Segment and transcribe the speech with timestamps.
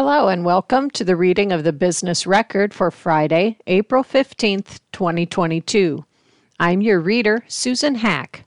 [0.00, 6.04] Hello, and welcome to the reading of the business record for Friday, April 15th, 2022.
[6.60, 8.44] I'm your reader, Susan Hack.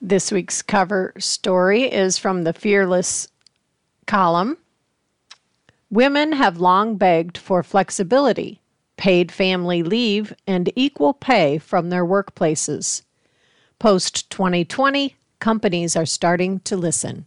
[0.00, 3.26] This week's cover story is from the Fearless
[4.06, 4.58] column.
[5.90, 8.60] Women have long begged for flexibility,
[8.96, 13.02] paid family leave, and equal pay from their workplaces.
[13.80, 17.26] Post 2020, companies are starting to listen.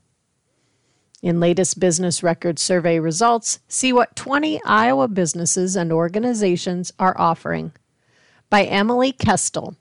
[1.22, 7.74] In latest business record survey results, see what 20 Iowa businesses and organizations are offering.
[8.50, 9.76] By Emily Kestel.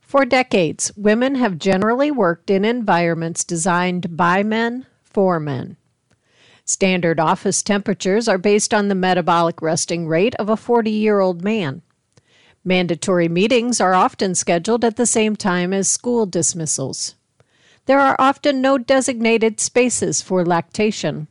[0.00, 5.76] For decades, women have generally worked in environments designed by men for men.
[6.64, 11.44] Standard office temperatures are based on the metabolic resting rate of a 40 year old
[11.44, 11.82] man.
[12.64, 17.14] Mandatory meetings are often scheduled at the same time as school dismissals.
[17.88, 21.26] There are often no designated spaces for lactation.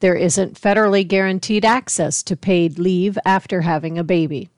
[0.00, 4.48] There isn't federally guaranteed access to paid leave after having a baby.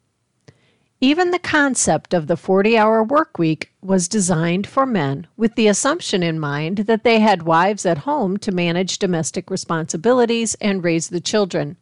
[0.98, 5.68] Even the concept of the 40 hour work week was designed for men with the
[5.68, 11.10] assumption in mind that they had wives at home to manage domestic responsibilities and raise
[11.10, 11.76] the children,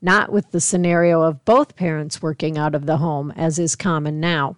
[0.00, 4.20] not with the scenario of both parents working out of the home, as is common
[4.20, 4.56] now.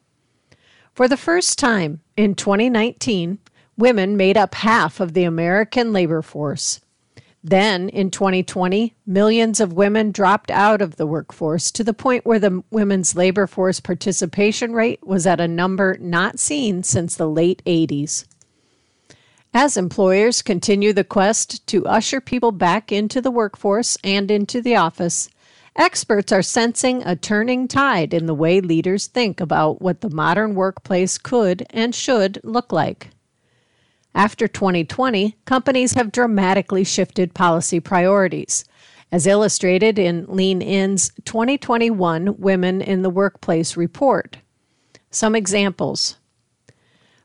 [0.95, 3.39] For the first time in 2019,
[3.83, 6.81] women made up half of the American labor force.
[7.43, 12.39] Then, in 2020, millions of women dropped out of the workforce to the point where
[12.39, 17.61] the women's labor force participation rate was at a number not seen since the late
[17.67, 18.25] 80s.
[19.53, 24.77] As employers continue the quest to usher people back into the workforce and into the
[24.77, 25.29] office,
[25.75, 30.55] experts are sensing a turning tide in the way leaders think about what the modern
[30.55, 33.09] workplace could and should look like.
[34.15, 38.65] After 2020, companies have dramatically shifted policy priorities,
[39.11, 44.39] as illustrated in Lean In's 2021 Women in the Workplace report.
[45.11, 46.17] Some examples.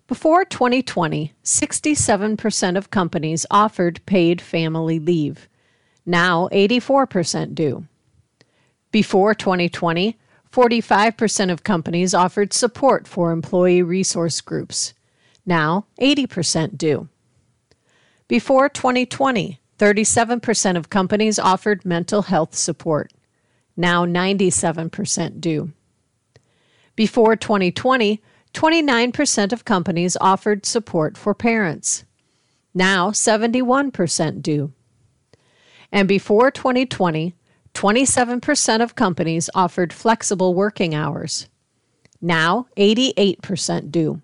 [0.08, 5.50] Before 2020, 67% of companies offered paid family leave.
[6.06, 7.86] Now, 84% do.
[8.92, 10.18] Before 2020,
[10.50, 14.94] 45% of companies offered support for employee resource groups.
[15.47, 17.08] Now, 80% do.
[18.28, 23.13] Before 2020, 37% of companies offered mental health support.
[23.78, 25.72] Now, 97% do.
[26.97, 28.22] Before 2020,
[28.53, 32.03] 29% of companies offered support for parents.
[32.74, 34.74] Now, 71% do.
[35.94, 37.36] And before 2020,
[37.74, 41.47] 27% of companies offered flexible working hours.
[42.19, 44.22] Now, 88% do.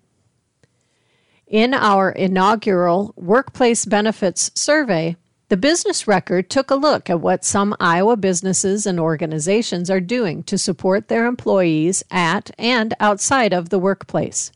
[1.46, 5.16] In our inaugural Workplace Benefits Survey,
[5.50, 10.42] the Business Record took a look at what some Iowa businesses and organizations are doing
[10.44, 14.52] to support their employees at and outside of the workplace.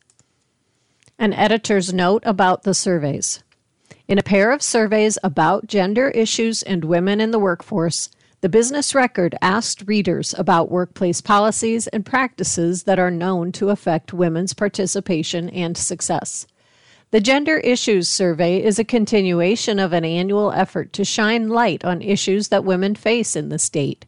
[1.19, 3.43] An editor's note about the surveys.
[4.09, 8.09] In a pair of surveys about gender issues and women in the workforce,
[8.41, 14.15] the Business Record asked readers about workplace policies and practices that are known to affect
[14.15, 16.47] women's participation and success.
[17.11, 22.03] The Gender Issues Survey is a continuation of an annual effort to shine light on
[22.03, 24.05] issues that women face in the state.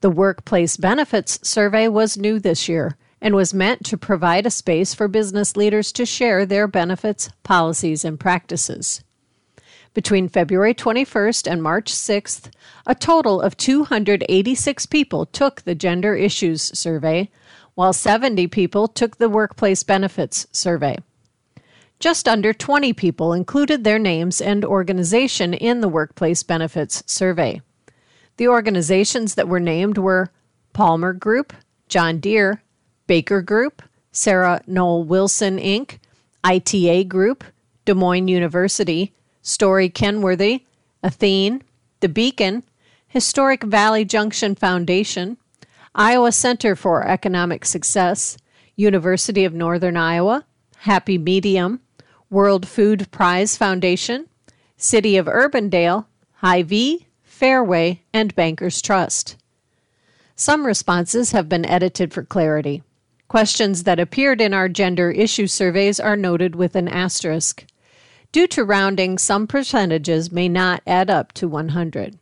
[0.00, 4.94] The Workplace Benefits Survey was new this year and was meant to provide a space
[4.94, 9.04] for business leaders to share their benefits, policies, and practices.
[9.94, 12.50] Between February 21st and March 6th,
[12.84, 17.30] a total of 286 people took the Gender Issues Survey,
[17.76, 20.96] while 70 people took the Workplace Benefits Survey.
[22.00, 27.62] Just under 20 people included their names and organization in the Workplace Benefits Survey.
[28.36, 30.30] The organizations that were named were
[30.72, 31.52] Palmer Group,
[31.88, 32.62] John Deere,
[33.06, 33.82] Baker Group,
[34.12, 35.98] Sarah Noel Wilson Inc.,
[36.42, 37.44] ITA Group,
[37.84, 40.64] Des Moines University, Storey Kenworthy,
[41.02, 41.62] Athene,
[42.00, 42.64] The Beacon,
[43.06, 45.36] Historic Valley Junction Foundation,
[45.94, 48.36] Iowa Center for Economic Success,
[48.74, 50.44] University of Northern Iowa,
[50.78, 51.80] Happy Medium,
[52.30, 54.26] World Food Prize Foundation,
[54.76, 59.36] City of Urbandale, Hy-Vee, Fairway, and Bankers Trust.
[60.36, 62.82] Some responses have been edited for clarity.
[63.28, 67.64] Questions that appeared in our gender issue surveys are noted with an asterisk.
[68.32, 72.18] Due to rounding, some percentages may not add up to 100.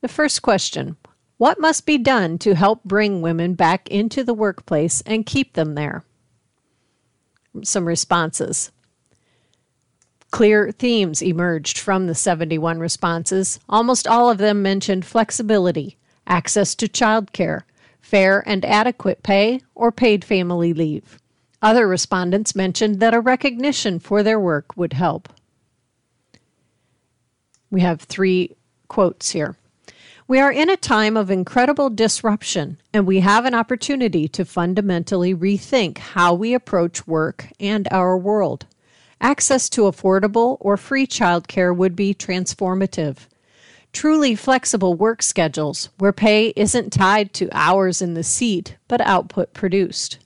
[0.00, 0.96] The first question
[1.38, 5.74] What must be done to help bring women back into the workplace and keep them
[5.74, 6.04] there?
[7.62, 8.70] Some responses.
[10.30, 13.60] Clear themes emerged from the 71 responses.
[13.68, 17.62] Almost all of them mentioned flexibility, access to childcare,
[18.00, 21.18] fair and adequate pay, or paid family leave.
[21.60, 25.28] Other respondents mentioned that a recognition for their work would help.
[27.70, 28.56] We have three
[28.88, 29.56] quotes here.
[30.32, 35.34] We are in a time of incredible disruption, and we have an opportunity to fundamentally
[35.34, 38.64] rethink how we approach work and our world.
[39.20, 43.26] Access to affordable or free childcare would be transformative.
[43.92, 49.52] Truly flexible work schedules where pay isn't tied to hours in the seat but output
[49.52, 50.18] produced.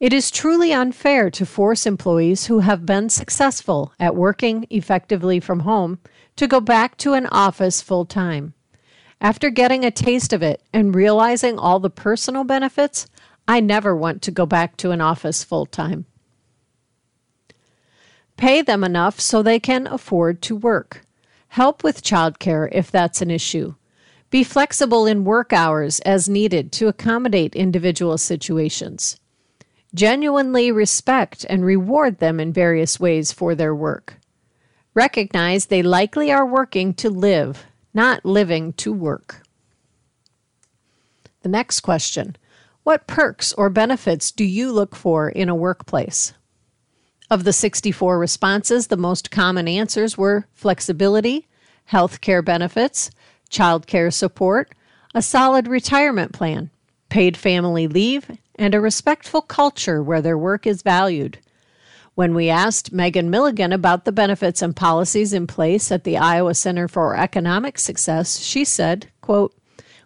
[0.00, 5.60] It is truly unfair to force employees who have been successful at working effectively from
[5.60, 5.98] home
[6.36, 8.54] to go back to an office full time.
[9.20, 13.06] After getting a taste of it and realizing all the personal benefits,
[13.46, 16.06] I never want to go back to an office full time.
[18.36, 21.06] Pay them enough so they can afford to work.
[21.48, 23.74] Help with childcare if that's an issue.
[24.30, 29.20] Be flexible in work hours as needed to accommodate individual situations.
[29.94, 34.18] Genuinely respect and reward them in various ways for their work.
[34.94, 39.42] Recognize they likely are working to live, not living to work.
[41.42, 42.36] The next question
[42.84, 46.32] What perks or benefits do you look for in a workplace?
[47.28, 51.48] Of the 64 responses, the most common answers were flexibility,
[51.86, 53.10] health care benefits,
[53.48, 54.72] child care support,
[55.14, 56.70] a solid retirement plan,
[57.08, 61.38] paid family leave, and a respectful culture where their work is valued.
[62.14, 66.54] When we asked Megan Milligan about the benefits and policies in place at the Iowa
[66.54, 69.54] Center for Economic Success, she said, quote,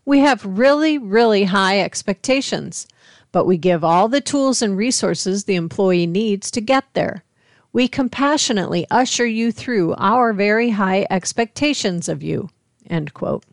[0.05, 2.87] We have really, really high expectations
[3.33, 7.25] but we give all the tools and resources the employee needs to get there.
[7.73, 12.49] We compassionately usher you through our very high expectations of you.
[12.89, 13.45] End quote.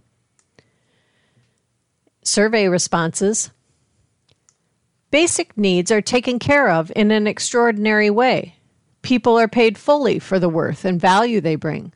[2.24, 3.51] Survey responses
[5.16, 8.58] Basic needs are taken care of in an extraordinary way.
[9.02, 11.94] People are paid fully for the worth and value they bring.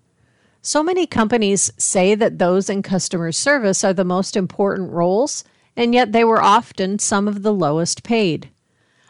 [0.61, 5.43] So many companies say that those in customer service are the most important roles
[5.75, 8.51] and yet they were often some of the lowest paid.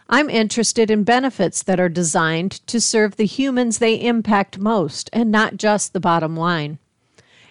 [0.10, 5.32] I'm interested in benefits that are designed to serve the humans they impact most and
[5.32, 6.80] not just the bottom line.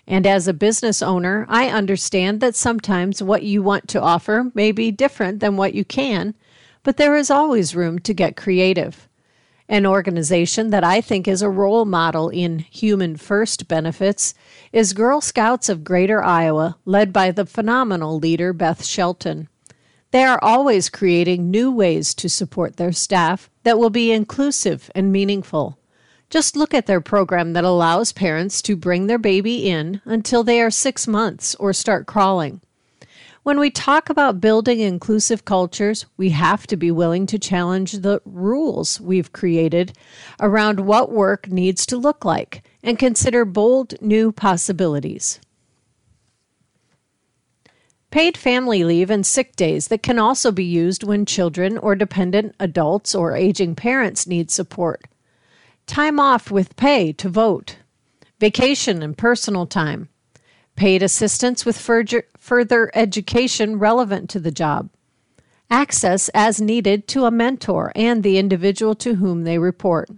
[0.08, 4.72] And as a business owner, I understand that sometimes what you want to offer may
[4.72, 6.34] be different than what you can,
[6.82, 9.08] but there is always room to get creative.
[9.68, 14.34] An organization that I think is a role model in human first benefits
[14.72, 19.48] is Girl Scouts of Greater Iowa, led by the phenomenal leader Beth Shelton.
[20.10, 25.12] They are always creating new ways to support their staff that will be inclusive and
[25.12, 25.78] meaningful.
[26.30, 30.62] Just look at their program that allows parents to bring their baby in until they
[30.62, 32.62] are six months or start crawling.
[33.48, 38.20] When we talk about building inclusive cultures, we have to be willing to challenge the
[38.26, 39.96] rules we've created
[40.38, 45.40] around what work needs to look like and consider bold new possibilities.
[48.10, 52.54] Paid family leave and sick days that can also be used when children or dependent
[52.60, 55.06] adults or aging parents need support.
[55.86, 57.76] Time off with pay to vote.
[58.40, 60.10] Vacation and personal time
[60.78, 64.88] paid assistance with further education relevant to the job,
[65.68, 70.08] access as needed to a mentor and the individual to whom they report,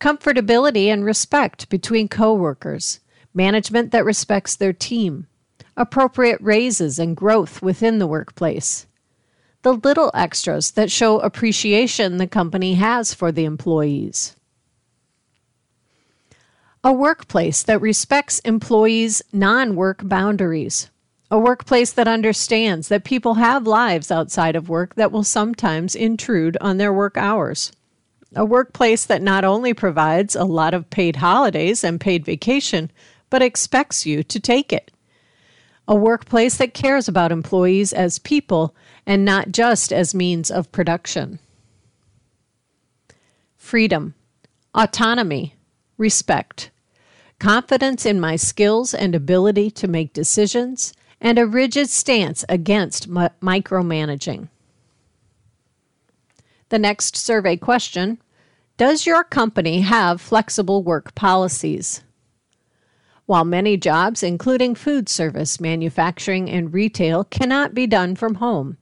[0.00, 3.00] comfortability and respect between coworkers,
[3.32, 5.26] management that respects their team,
[5.74, 8.86] appropriate raises and growth within the workplace.
[9.62, 14.36] The little extras that show appreciation the company has for the employees.
[16.88, 20.88] A workplace that respects employees' non work boundaries.
[21.30, 26.56] A workplace that understands that people have lives outside of work that will sometimes intrude
[26.62, 27.72] on their work hours.
[28.34, 32.90] A workplace that not only provides a lot of paid holidays and paid vacation,
[33.28, 34.90] but expects you to take it.
[35.86, 41.38] A workplace that cares about employees as people and not just as means of production.
[43.58, 44.14] Freedom,
[44.74, 45.54] autonomy,
[45.98, 46.70] respect
[47.38, 53.28] confidence in my skills and ability to make decisions, and a rigid stance against mi-
[53.40, 54.48] micromanaging.
[56.68, 58.18] The next survey question
[58.76, 62.02] Does your company have flexible work policies?
[63.26, 68.78] While many jobs, including food service, manufacturing, and retail, cannot be done from home,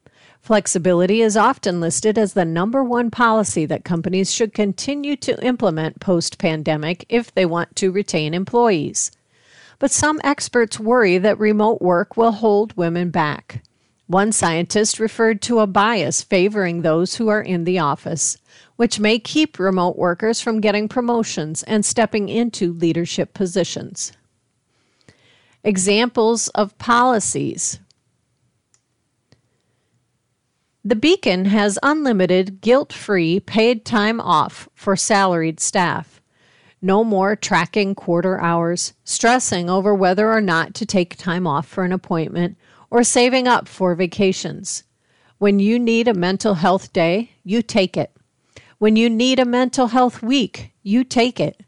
[0.47, 5.99] Flexibility is often listed as the number one policy that companies should continue to implement
[5.99, 9.11] post pandemic if they want to retain employees.
[9.81, 13.65] But some experts worry that remote work will hold women back.
[14.07, 18.39] One scientist referred to a bias favoring those who are in the office,
[18.77, 24.13] which may keep remote workers from getting promotions and stepping into leadership positions.
[25.65, 27.81] Examples of policies
[30.87, 36.21] the Beacon has unlimited, guilt free, paid time off for salaried staff.
[36.81, 41.83] No more tracking quarter hours, stressing over whether or not to take time off for
[41.83, 42.57] an appointment,
[42.89, 44.85] or saving up for vacations.
[45.39, 48.13] When you need a mental health day, you take it.
[48.79, 51.65] When you need a mental health week, you take it.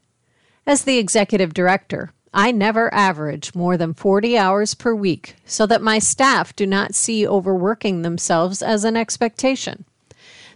[0.64, 5.82] As the executive director, I never average more than 40 hours per week so that
[5.82, 9.84] my staff do not see overworking themselves as an expectation.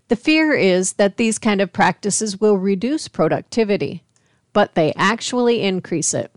[0.09, 4.02] The fear is that these kind of practices will reduce productivity,
[4.52, 6.31] but they actually increase it.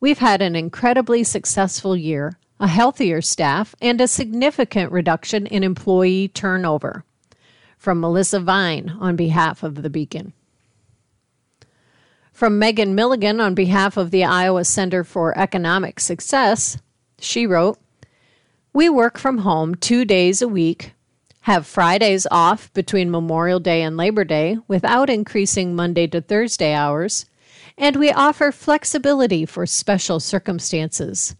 [0.00, 6.28] We've had an incredibly successful year, a healthier staff, and a significant reduction in employee
[6.28, 7.04] turnover.
[7.78, 10.32] From Melissa Vine on behalf of the Beacon.
[12.42, 16.76] From Megan Milligan on behalf of the Iowa Center for Economic Success,
[17.20, 17.78] she wrote
[18.72, 20.92] We work from home two days a week,
[21.42, 27.26] have Fridays off between Memorial Day and Labor Day without increasing Monday to Thursday hours,
[27.78, 31.36] and we offer flexibility for special circumstances.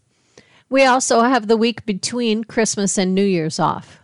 [0.69, 3.99] We also have the week between Christmas and New Year's off.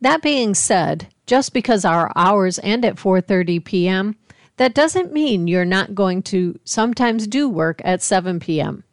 [0.00, 4.16] That being said, just because our hours end at 4:30 p.m.,
[4.60, 8.84] that doesn't mean you're not going to sometimes do work at 7 p.m.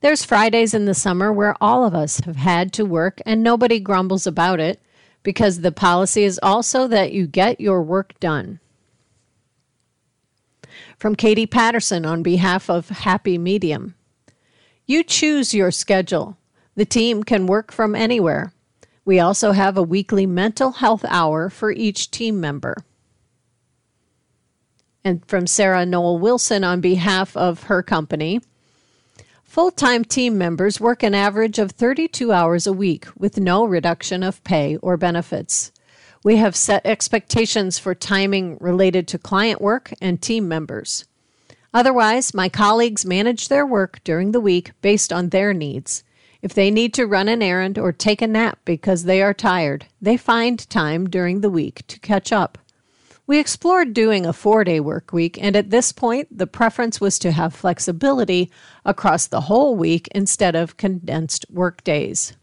[0.00, 3.80] There's Fridays in the summer where all of us have had to work and nobody
[3.80, 4.80] grumbles about it
[5.22, 8.60] because the policy is also that you get your work done.
[10.96, 13.94] From Katie Patterson on behalf of Happy Medium.
[14.86, 16.38] You choose your schedule.
[16.76, 18.54] The team can work from anywhere.
[19.04, 22.76] We also have a weekly mental health hour for each team member
[25.04, 28.40] and from Sarah Noel Wilson on behalf of her company.
[29.44, 34.22] Full time team members work an average of 32 hours a week with no reduction
[34.22, 35.70] of pay or benefits.
[36.24, 41.04] We have set expectations for timing related to client work and team members.
[41.74, 46.02] Otherwise, my colleagues manage their work during the week based on their needs.
[46.40, 49.86] If they need to run an errand or take a nap because they are tired,
[50.00, 52.58] they find time during the week to catch up.
[53.26, 57.18] We explored doing a four day work week, and at this point, the preference was
[57.20, 58.50] to have flexibility
[58.84, 62.34] across the whole week instead of condensed work days.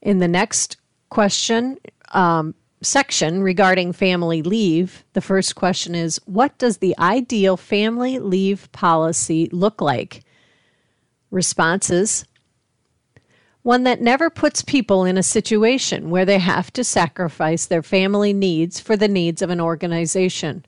[0.00, 0.78] In the next
[1.10, 1.76] question,
[2.12, 8.70] um, section regarding family leave, the first question is What does the ideal family leave
[8.72, 10.22] policy look like?
[11.30, 12.24] Responses
[13.66, 18.32] one that never puts people in a situation where they have to sacrifice their family
[18.32, 20.64] needs for the needs of an organization.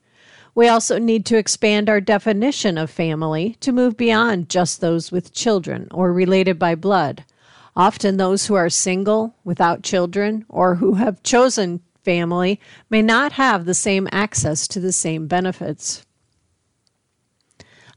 [0.52, 5.32] We also need to expand our definition of family to move beyond just those with
[5.32, 7.24] children or related by blood.
[7.76, 12.58] Often, those who are single, without children, or who have chosen family
[12.90, 16.04] may not have the same access to the same benefits.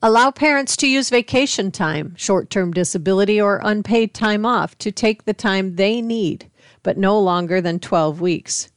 [0.04, 5.26] Allow parents to use vacation time, short term disability, or unpaid time off to take
[5.26, 6.50] the time they need,
[6.82, 8.72] but no longer than 12 weeks.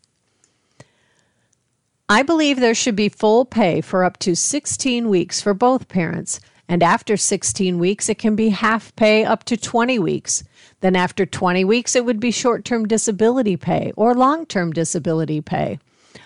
[2.11, 6.41] I believe there should be full pay for up to 16 weeks for both parents,
[6.69, 10.45] and after 16 weeks, it can be half pay up to 20 weeks.
[10.81, 15.41] Then, after 20 weeks, it would be short term disability pay or long term disability
[15.41, 15.79] pay.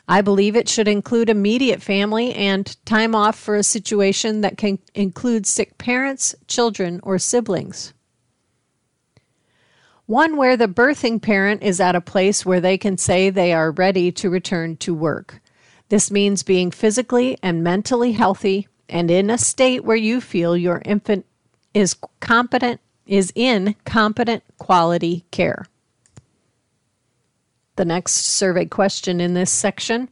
[0.06, 4.78] I believe it should include immediate family and time off for a situation that can
[4.94, 7.92] include sick parents, children, or siblings.
[10.06, 13.70] One where the birthing parent is at a place where they can say they are
[13.70, 15.40] ready to return to work.
[15.90, 20.80] This means being physically and mentally healthy and in a state where you feel your
[20.84, 21.26] infant
[21.74, 25.66] is competent is in competent quality care.
[27.78, 30.08] The next survey question in this section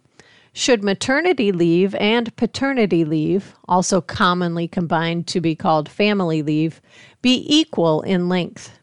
[0.53, 6.81] Should maternity leave and paternity leave, also commonly combined to be called family leave,
[7.23, 8.79] be equal in length?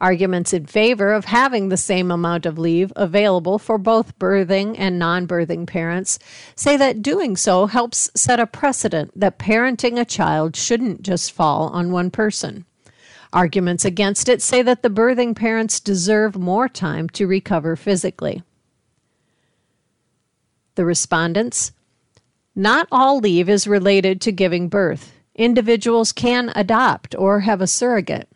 [0.00, 4.98] Arguments in favor of having the same amount of leave available for both birthing and
[4.98, 6.18] non birthing parents
[6.54, 11.68] say that doing so helps set a precedent that parenting a child shouldn't just fall
[11.68, 12.64] on one person.
[13.36, 18.42] Arguments against it say that the birthing parents deserve more time to recover physically.
[20.76, 21.72] The respondents
[22.54, 25.12] Not all leave is related to giving birth.
[25.34, 28.26] Individuals can adopt or have a surrogate.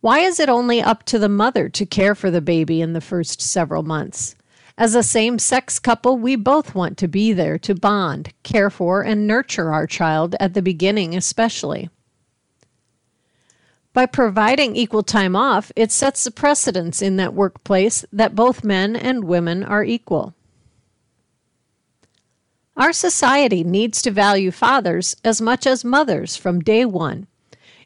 [0.00, 3.00] Why is it only up to the mother to care for the baby in the
[3.00, 4.36] first several months?
[4.78, 9.02] As a same sex couple, we both want to be there to bond, care for,
[9.02, 11.90] and nurture our child at the beginning, especially.
[13.94, 18.96] By providing equal time off, it sets the precedence in that workplace that both men
[18.96, 20.34] and women are equal.
[22.76, 27.28] Our society needs to value fathers as much as mothers from day one.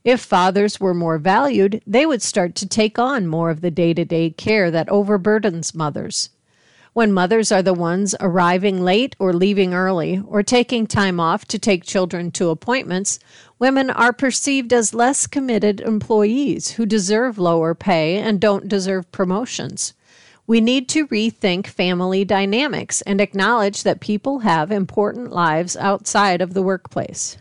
[0.03, 3.93] If fathers were more valued, they would start to take on more of the day
[3.93, 6.31] to day care that overburdens mothers.
[6.95, 11.59] When mothers are the ones arriving late or leaving early or taking time off to
[11.59, 13.21] take children to appointments,
[13.59, 19.95] women are perceived as less committed employees who deserve lower pay and don't deserve promotions.
[20.47, 26.55] We need to rethink family dynamics and acknowledge that people have important lives outside of
[26.55, 27.37] the workplace.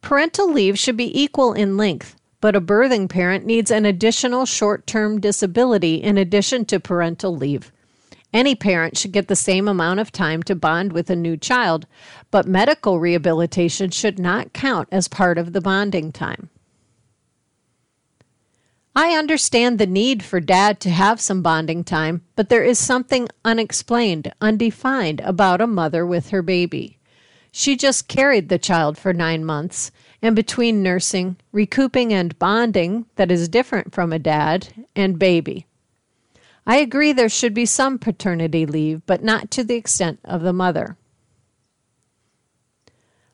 [0.00, 4.86] Parental leave should be equal in length, but a birthing parent needs an additional short
[4.86, 7.72] term disability in addition to parental leave.
[8.36, 11.86] Any parent should get the same amount of time to bond with a new child,
[12.30, 16.50] but medical rehabilitation should not count as part of the bonding time.
[18.94, 23.26] I understand the need for dad to have some bonding time, but there is something
[23.42, 26.98] unexplained, undefined about a mother with her baby.
[27.52, 29.90] She just carried the child for nine months,
[30.20, 35.65] and between nursing, recouping, and bonding, that is different from a dad, and baby.
[36.66, 40.52] I agree there should be some paternity leave, but not to the extent of the
[40.52, 40.96] mother.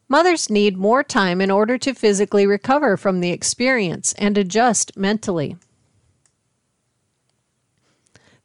[0.07, 5.57] Mothers need more time in order to physically recover from the experience and adjust mentally.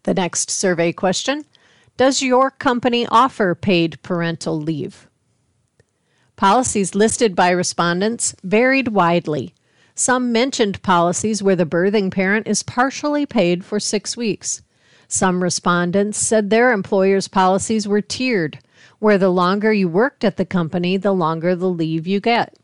[0.04, 1.44] The next survey question
[1.98, 5.10] Does your company offer paid parental leave?
[6.38, 9.54] Policies listed by respondents varied widely.
[9.94, 14.62] Some mentioned policies where the birthing parent is partially paid for six weeks.
[15.08, 18.60] Some respondents said their employer's policies were tiered,
[19.00, 22.56] where the longer you worked at the company, the longer the leave you get.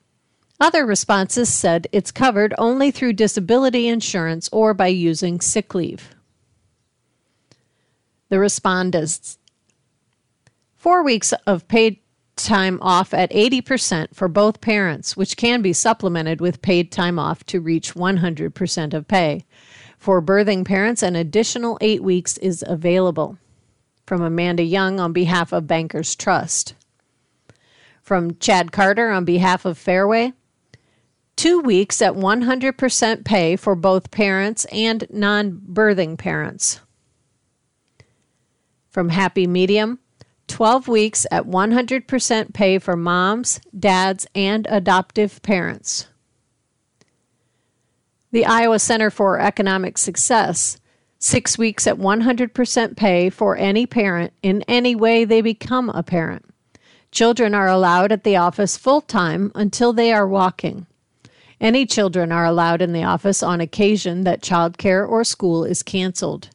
[0.59, 6.15] Other responses said it's covered only through disability insurance or by using sick leave.
[8.29, 9.37] The respondents
[10.83, 11.99] Four weeks of paid
[12.35, 17.45] time off at 80% for both parents, which can be supplemented with paid time off
[17.45, 19.45] to reach 100% of pay.
[20.03, 23.37] For birthing parents, an additional eight weeks is available.
[24.05, 26.73] From Amanda Young on behalf of Bankers Trust.
[28.01, 30.33] From Chad Carter on behalf of Fairway,
[31.37, 36.81] two weeks at 100% pay for both parents and non birthing parents.
[38.89, 39.99] From Happy Medium,
[40.49, 46.09] 12 weeks at 100% pay for moms, dads, and adoptive parents.
[48.33, 50.79] The Iowa Center for Economic Success,
[51.19, 56.43] six weeks at 100% pay for any parent in any way they become a parent.
[57.11, 60.87] Children are allowed at the office full time until they are walking.
[61.61, 66.49] Any children are allowed in the office on occasion that childcare or school is canceled.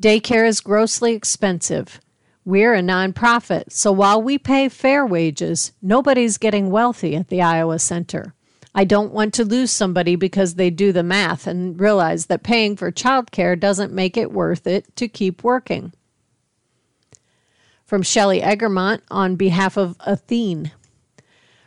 [0.00, 2.00] Daycare is grossly expensive.
[2.44, 7.80] We're a nonprofit, so while we pay fair wages, nobody's getting wealthy at the Iowa
[7.80, 8.32] Center.
[8.74, 12.76] I don't want to lose somebody because they do the math and realize that paying
[12.76, 15.92] for childcare doesn't make it worth it to keep working.
[17.84, 20.70] From Shelley Egermont on behalf of Athene.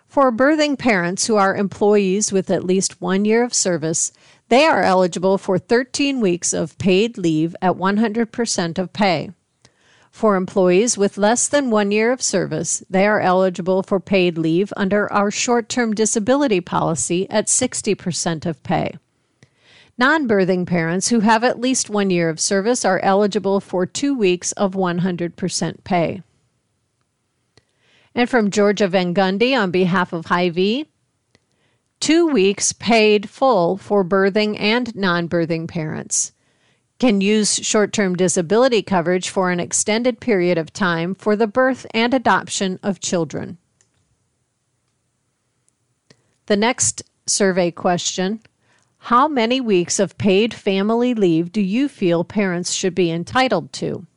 [0.07, 4.13] For birthing parents who are employees with at least one year of service,
[4.47, 9.31] they are eligible for 13 weeks of paid leave at 100% of pay.
[10.13, 14.71] For employees with less than one year of service, they are eligible for paid leave
[14.78, 18.95] under our short term disability policy at 60% of pay.
[19.97, 24.15] Non birthing parents who have at least one year of service are eligible for two
[24.15, 26.21] weeks of 100% pay.
[28.13, 30.86] And from Georgia Van Gundy on behalf of Hy-Vee,
[31.99, 36.33] two weeks paid full for birthing and non birthing parents
[37.03, 41.85] can use short term disability coverage for an extended period of time for the birth
[41.93, 43.57] and adoption of children.
[46.45, 48.39] The next survey question
[48.99, 54.07] How many weeks of paid family leave do you feel parents should be entitled to?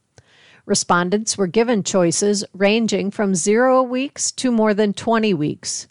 [0.64, 5.88] Respondents were given choices ranging from zero weeks to more than 20 weeks.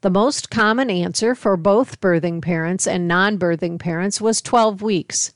[0.00, 5.34] The most common answer for both birthing parents and non birthing parents was 12 weeks.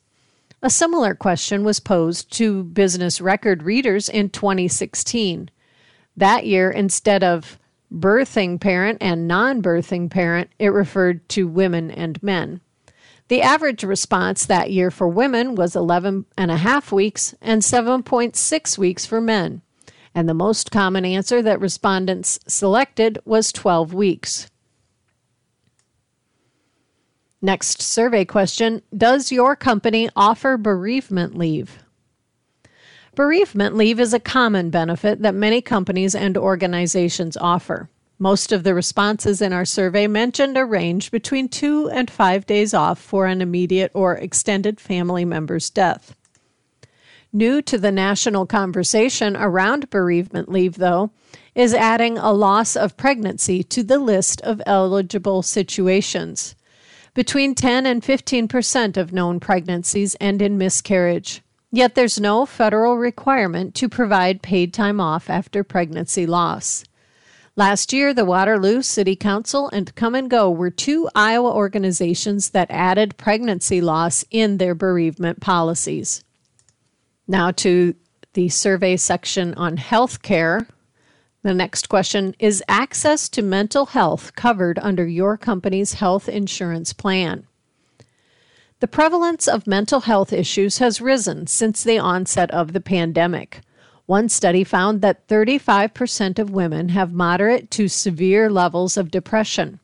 [0.64, 5.50] A similar question was posed to business record readers in 2016.
[6.16, 7.58] That year, instead of
[7.92, 12.62] birthing parent and non birthing parent, it referred to women and men.
[13.28, 18.78] The average response that year for women was 11 and a half weeks and 7.6
[18.78, 19.60] weeks for men.
[20.14, 24.48] And the most common answer that respondents selected was 12 weeks.
[27.44, 31.84] Next survey question Does your company offer bereavement leave?
[33.14, 37.90] Bereavement leave is a common benefit that many companies and organizations offer.
[38.18, 42.72] Most of the responses in our survey mentioned a range between two and five days
[42.72, 46.16] off for an immediate or extended family member's death.
[47.30, 51.10] New to the national conversation around bereavement leave, though,
[51.54, 56.54] is adding a loss of pregnancy to the list of eligible situations.
[57.14, 61.42] Between 10 and 15 percent of known pregnancies end in miscarriage.
[61.70, 66.84] Yet there's no federal requirement to provide paid time off after pregnancy loss.
[67.56, 72.70] Last year, the Waterloo City Council and Kum & Go were two Iowa organizations that
[72.70, 76.24] added pregnancy loss in their bereavement policies.
[77.28, 77.94] Now to
[78.32, 80.66] the survey section on health care.
[81.44, 87.46] The next question Is access to mental health covered under your company's health insurance plan?
[88.80, 93.60] The prevalence of mental health issues has risen since the onset of the pandemic.
[94.06, 99.80] One study found that 35% of women have moderate to severe levels of depression.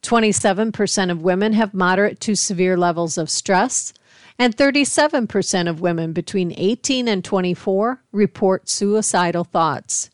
[0.00, 3.92] 27% of women have moderate to severe levels of stress,
[4.38, 10.08] and 37% of women between 18 and 24 report suicidal thoughts.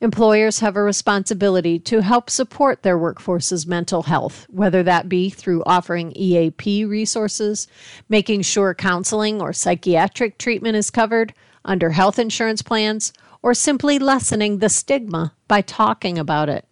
[0.00, 5.64] Employers have a responsibility to help support their workforce's mental health, whether that be through
[5.64, 7.66] offering EAP resources,
[8.08, 11.32] making sure counseling or psychiatric treatment is covered,
[11.64, 16.66] under health insurance plans or simply lessening the stigma by talking about it.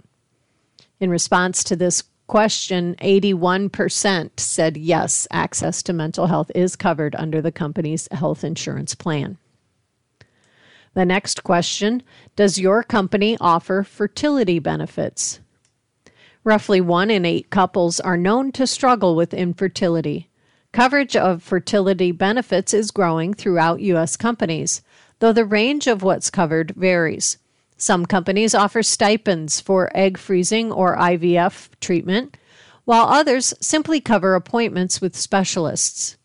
[1.00, 7.42] In response to this question, 81% said yes, access to mental health is covered under
[7.42, 9.38] the company's health insurance plan.
[10.94, 12.02] The next question
[12.37, 15.40] Does your company offer fertility benefits?
[16.44, 20.30] Roughly one in eight couples are known to struggle with infertility.
[20.72, 24.16] Coverage of fertility benefits is growing throughout U.S.
[24.16, 24.83] companies,
[25.18, 27.38] though the range of what's covered varies.
[27.76, 32.37] Some companies offer stipends for egg freezing or IVF treatment,
[32.85, 36.16] while others simply cover appointments with specialists.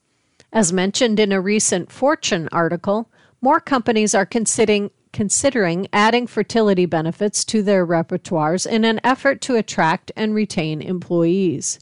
[0.52, 3.10] As mentioned in a recent Fortune article,
[3.42, 9.56] more companies are considering considering adding fertility benefits to their repertoires in an effort to
[9.56, 11.80] attract and retain employees.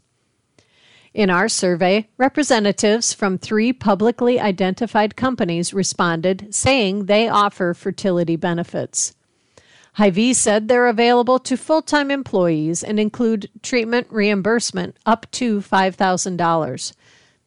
[1.13, 9.13] In our survey, representatives from three publicly identified companies responded saying they offer fertility benefits.
[9.93, 16.93] Hy-Vee said they're available to full time employees and include treatment reimbursement up to $5,000.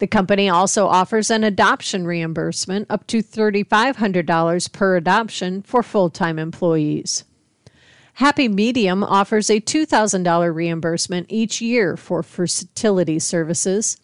[0.01, 6.39] The company also offers an adoption reimbursement up to $3,500 per adoption for full time
[6.39, 7.25] employees.
[8.15, 13.99] Happy Medium offers a $2,000 reimbursement each year for fertility services.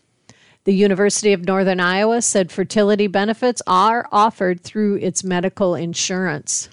[0.64, 6.68] The University of Northern Iowa said fertility benefits are offered through its medical insurance.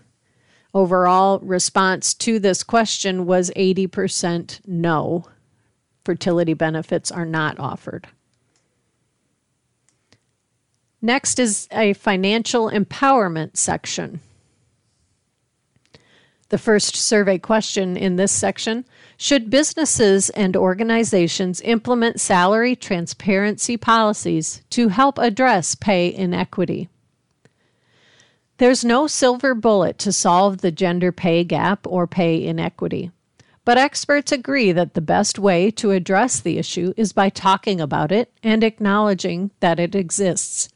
[0.74, 5.26] Overall response to this question was 80% no.
[6.04, 8.10] Fertility benefits are not offered.
[11.06, 14.22] Next is a financial empowerment section.
[16.48, 18.86] The first survey question in this section
[19.18, 26.88] Should businesses and organizations implement salary transparency policies to help address pay inequity?
[28.58, 33.12] There's no silver bullet to solve the gender pay gap or pay inequity.
[33.66, 38.14] But experts agree that the best way to address the issue is by talking about
[38.14, 40.70] it and acknowledging that it exists.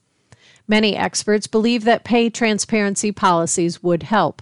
[0.68, 4.42] Many experts believe that pay transparency policies would help.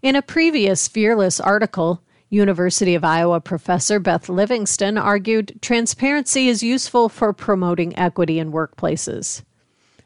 [0.00, 7.08] In a previous Fearless article, University of Iowa professor Beth Livingston argued transparency is useful
[7.08, 9.42] for promoting equity in workplaces.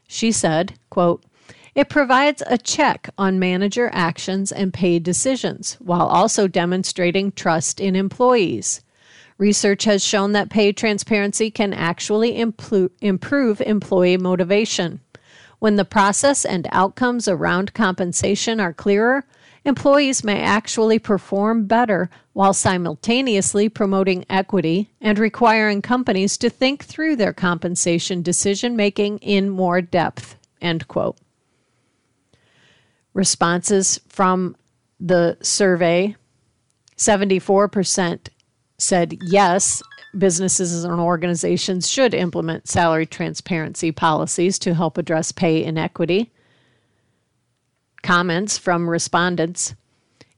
[0.07, 1.23] She said, quote,
[1.73, 7.95] it provides a check on manager actions and paid decisions while also demonstrating trust in
[7.95, 8.81] employees.
[9.37, 14.99] Research has shown that pay transparency can actually improve employee motivation.
[15.59, 19.25] When the process and outcomes around compensation are clearer,
[19.65, 27.17] employees may actually perform better while simultaneously promoting equity and requiring companies to think through
[27.17, 30.37] their compensation decision making in more depth.
[30.61, 31.17] End quote.
[33.13, 34.55] Responses from
[34.99, 36.15] the survey
[36.97, 38.29] 74%
[38.77, 39.81] said yes,
[40.17, 46.31] businesses and organizations should implement salary transparency policies to help address pay inequity.
[48.01, 49.75] Comments from respondents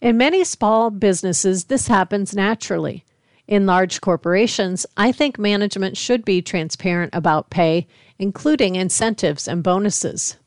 [0.01, 3.05] In many small businesses, this happens naturally.
[3.47, 10.37] In large corporations, I think management should be transparent about pay, including incentives and bonuses.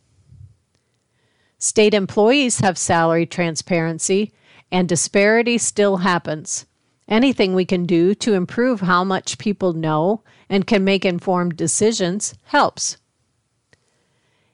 [1.58, 4.32] State employees have salary transparency,
[4.70, 6.66] and disparity still happens.
[7.08, 12.34] Anything we can do to improve how much people know and can make informed decisions
[12.44, 12.96] helps.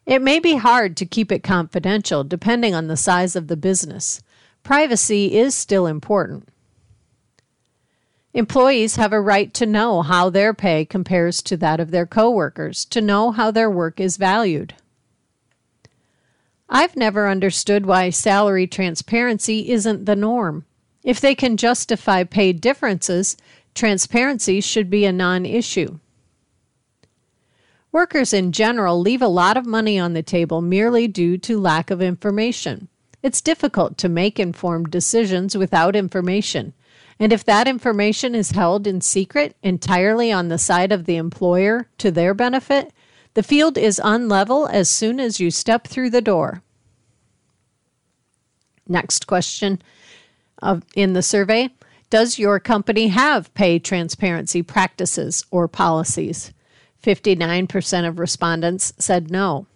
[0.04, 4.22] It may be hard to keep it confidential depending on the size of the business.
[4.62, 6.48] Privacy is still important.
[8.32, 12.84] Employees have a right to know how their pay compares to that of their coworkers,
[12.86, 14.74] to know how their work is valued.
[16.68, 20.64] I've never understood why salary transparency isn't the norm.
[21.02, 23.36] If they can justify pay differences,
[23.74, 25.98] transparency should be a non issue.
[27.92, 31.90] Workers in general leave a lot of money on the table merely due to lack
[31.90, 32.88] of information.
[33.22, 36.72] It's difficult to make informed decisions without information.
[37.18, 41.88] And if that information is held in secret entirely on the side of the employer
[41.98, 42.92] to their benefit,
[43.34, 46.62] the field is unlevel as soon as you step through the door.
[48.88, 49.82] Next question
[50.62, 51.70] of, in the survey
[52.10, 56.52] Does your company have pay transparency practices or policies?
[57.02, 59.66] 59% of respondents said no.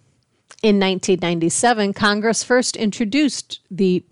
[0.61, 4.03] In 1997, Congress first introduced the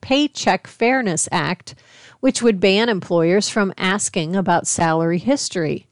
[0.00, 1.74] Paycheck Fairness Act,
[2.20, 5.86] which would ban employers from asking about salary history,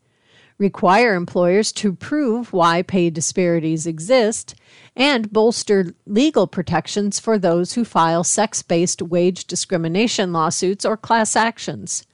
[0.58, 4.54] require employers to prove why pay disparities exist,
[4.98, 11.36] and bolster legal protections for those who file sex based wage discrimination lawsuits or class
[11.36, 12.04] actions.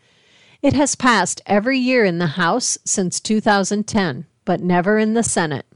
[0.62, 5.66] It has passed every year in the House since 2010 but never in the Senate.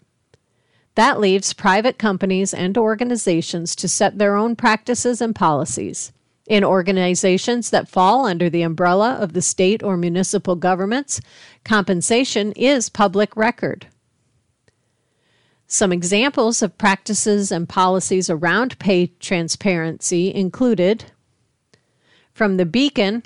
[0.94, 6.12] That leaves private companies and organizations to set their own practices and policies.
[6.46, 11.20] In organizations that fall under the umbrella of the state or municipal governments,
[11.64, 13.86] compensation is public record.
[15.70, 21.04] Some examples of practices and policies around pay transparency included
[22.32, 23.24] from the Beacon,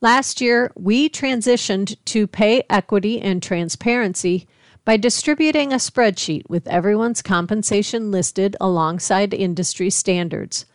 [0.00, 4.48] last year we transitioned to pay equity and transparency
[4.84, 10.66] by distributing a spreadsheet with everyone's compensation listed alongside industry standards.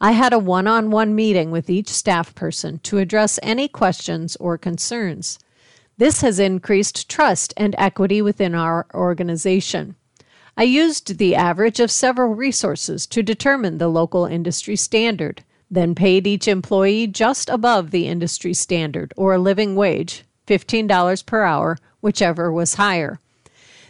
[0.00, 4.36] I had a one on one meeting with each staff person to address any questions
[4.36, 5.40] or concerns.
[5.98, 9.96] This has increased trust and equity within our organization.
[10.60, 16.26] I used the average of several resources to determine the local industry standard, then paid
[16.26, 22.52] each employee just above the industry standard or a living wage, $15 per hour, whichever
[22.52, 23.18] was higher.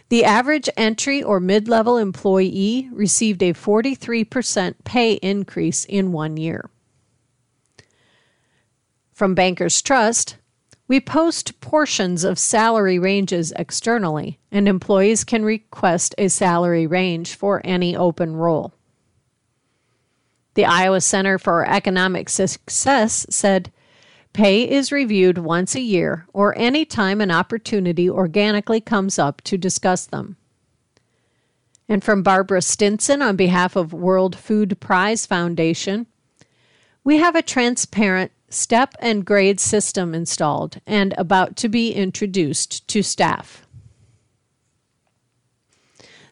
[0.07, 6.69] The average entry or mid level employee received a 43% pay increase in one year.
[9.11, 10.37] From Bankers Trust,
[10.91, 17.61] we post portions of salary ranges externally, and employees can request a salary range for
[17.63, 18.73] any open role.
[20.55, 23.71] The Iowa Center for Economic Success said
[24.33, 29.57] Pay is reviewed once a year or any time an opportunity organically comes up to
[29.57, 30.35] discuss them.
[31.87, 36.07] And from Barbara Stinson on behalf of World Food Prize Foundation,
[37.05, 43.01] we have a transparent step and grade system installed and about to be introduced to
[43.01, 43.65] staff.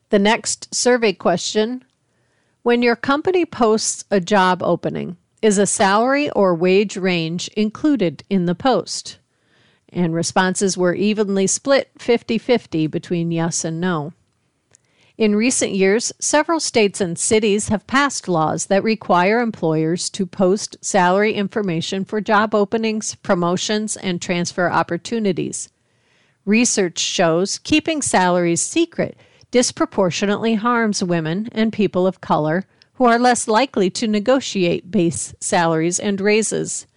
[0.10, 1.84] The next survey question
[2.64, 8.46] When your company posts a job opening, is a salary or wage range included in
[8.46, 9.20] the post?
[9.88, 14.14] And responses were evenly split 50 50 between yes and no.
[15.20, 20.78] In recent years, several states and cities have passed laws that require employers to post
[20.80, 25.68] salary information for job openings, promotions, and transfer opportunities.
[26.46, 29.18] Research shows keeping salaries secret
[29.52, 36.00] disproportionately harms women and people of color who are less likely to negotiate base salaries
[36.00, 36.88] and raises.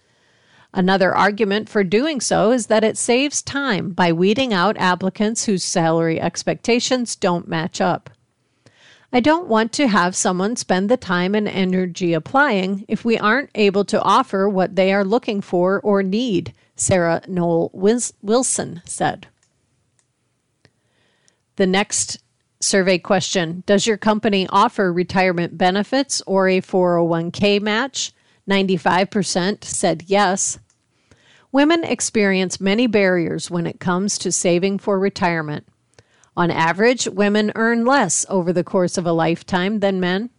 [0.73, 5.63] Another argument for doing so is that it saves time by weeding out applicants whose
[5.63, 8.09] salary expectations don't match up.
[9.11, 13.51] I don't want to have someone spend the time and energy applying if we aren't
[13.53, 17.69] able to offer what they are looking for or need, Sarah Noel
[18.23, 19.27] Wilson said.
[21.57, 22.17] The next
[22.59, 28.11] survey question Does your company offer retirement benefits or a 401k match?
[28.49, 30.59] 95% said yes.
[31.51, 35.67] Women experience many barriers when it comes to saving for retirement.
[36.35, 40.31] On average, women earn less over the course of a lifetime than men.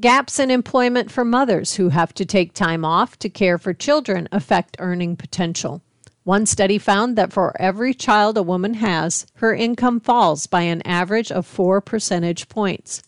[0.00, 4.28] Gaps in employment for mothers who have to take time off to care for children
[4.32, 5.82] affect earning potential.
[6.24, 10.82] One study found that for every child a woman has, her income falls by an
[10.86, 13.02] average of 4 percentage points.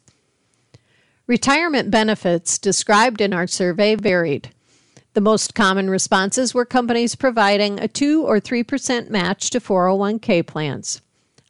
[1.27, 4.51] Retirement benefits described in our survey varied.
[5.15, 11.01] The most common responses were companies providing a 2 or 3% match to 401k plans.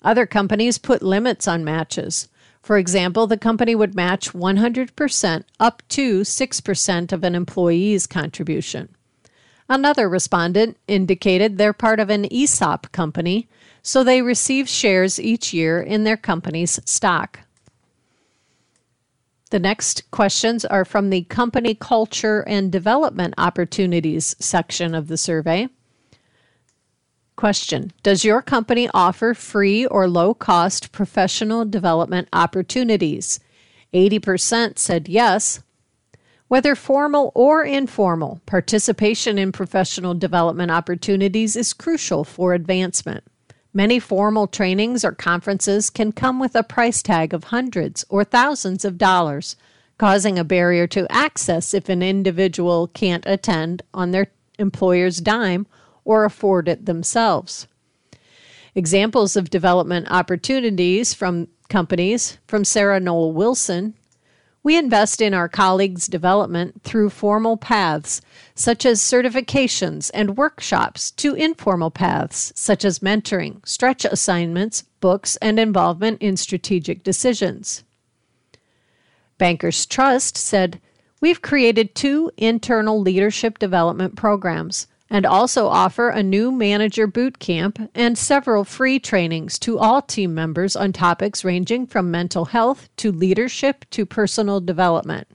[0.02, 2.28] Other companies put limits on matches.
[2.62, 8.88] For example, the company would match 100% up to 6% of an employee's contribution.
[9.68, 13.48] Another respondent indicated they're part of an ESOP company,
[13.80, 17.40] so they receive shares each year in their company's stock.
[19.52, 25.68] The next questions are from the Company Culture and Development Opportunities section of the survey.
[27.36, 33.40] Question Does your company offer free or low cost professional development opportunities?
[33.92, 35.62] 80% said yes.
[36.48, 43.22] Whether formal or informal, participation in professional development opportunities is crucial for advancement.
[43.74, 48.84] Many formal trainings or conferences can come with a price tag of hundreds or thousands
[48.84, 49.56] of dollars,
[49.96, 55.66] causing a barrier to access if an individual can't attend on their employer's dime
[56.04, 57.66] or afford it themselves.
[58.74, 63.94] Examples of development opportunities from companies from Sarah Noll Wilson.
[64.64, 68.20] We invest in our colleagues' development through formal paths,
[68.54, 75.58] such as certifications and workshops, to informal paths, such as mentoring, stretch assignments, books, and
[75.58, 77.82] involvement in strategic decisions.
[79.36, 80.80] Bankers Trust said,
[81.20, 87.78] We've created two internal leadership development programs and also offer a new manager boot camp
[87.94, 93.12] and several free trainings to all team members on topics ranging from mental health to
[93.12, 95.28] leadership to personal development.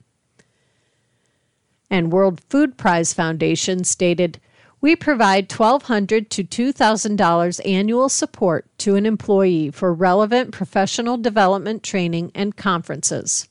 [1.88, 4.40] And World Food Prize Foundation stated,
[4.80, 12.32] we provide 1,200 to $2,000 annual support to an employee for relevant professional development training
[12.34, 13.48] and conferences.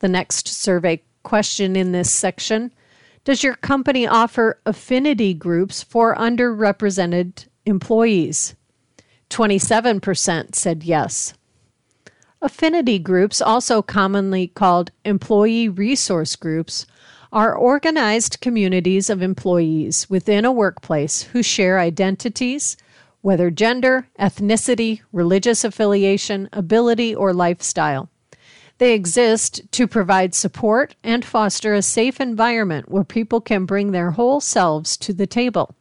[0.00, 2.72] The next survey question in this section
[3.28, 8.56] does your company offer affinity groups for underrepresented employees?
[9.28, 11.34] 27% said yes.
[12.40, 16.86] Affinity groups, also commonly called employee resource groups,
[17.30, 22.78] are organized communities of employees within a workplace who share identities,
[23.20, 28.08] whether gender, ethnicity, religious affiliation, ability, or lifestyle.
[28.78, 34.12] They exist to provide support and foster a safe environment where people can bring their
[34.12, 35.74] whole selves to the table.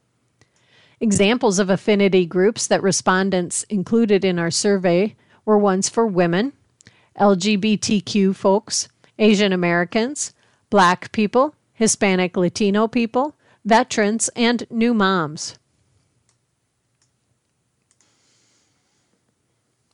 [1.00, 6.54] Examples of affinity groups that respondents included in our survey were ones for women,
[7.20, 10.34] LGBTQ folks, Asian Americans,
[10.72, 15.60] Black people, Hispanic Latino people, veterans, and new moms.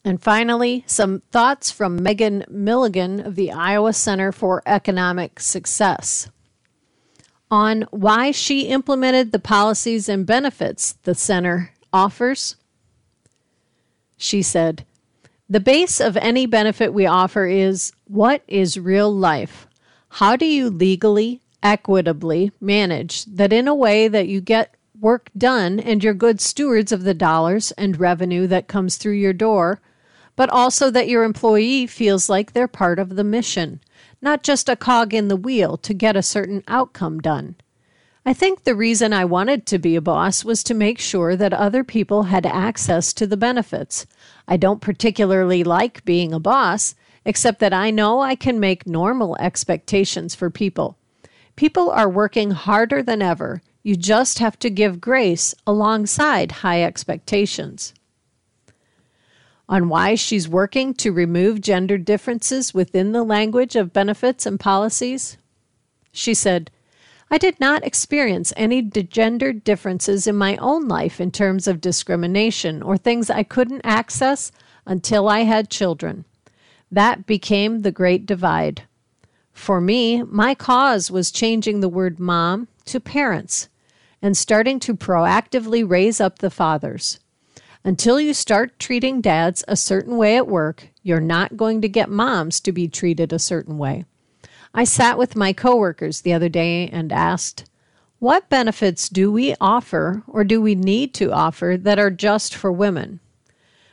[0.06, 6.30] And finally, some thoughts from Megan Milligan of the Iowa Center for Economic Success
[7.50, 12.56] on why she implemented the policies and benefits the center offers.
[14.18, 14.86] She said,
[15.48, 19.68] The base of any benefit we offer is what is real life?
[20.10, 25.80] How do you legally, equitably manage that in a way that you get work done
[25.80, 29.80] and you're good stewards of the dollars and revenue that comes through your door?
[30.36, 33.80] But also that your employee feels like they're part of the mission,
[34.22, 37.55] not just a cog in the wheel to get a certain outcome done.
[38.26, 41.53] I think the reason I wanted to be a boss was to make sure that
[41.53, 44.07] other people had access to the benefits.
[44.47, 46.95] I don't particularly like being a boss,
[47.26, 50.97] except that I know I can make normal expectations for people.
[51.57, 53.62] People are working harder than ever.
[53.84, 57.93] You just have to give grace alongside high expectations
[59.68, 65.38] on why she's working to remove gender differences within the language of benefits and policies?
[66.11, 66.70] She said,
[67.32, 72.84] I did not experience any gender differences in my own life in terms of discrimination
[72.84, 74.51] or things I couldn't access
[74.86, 76.26] until I had children.
[76.91, 78.84] That became the great divide.
[79.51, 83.70] For me, my cause was changing the word mom to parents
[84.22, 87.20] and starting to proactively raise up the fathers.
[87.86, 92.09] Until you start treating dads a certain way at work, you're not going to get
[92.09, 94.05] moms to be treated a certain way.
[94.73, 97.69] I sat with my coworkers the other day and asked,
[98.19, 102.71] What benefits do we offer or do we need to offer that are just for
[102.71, 103.19] women?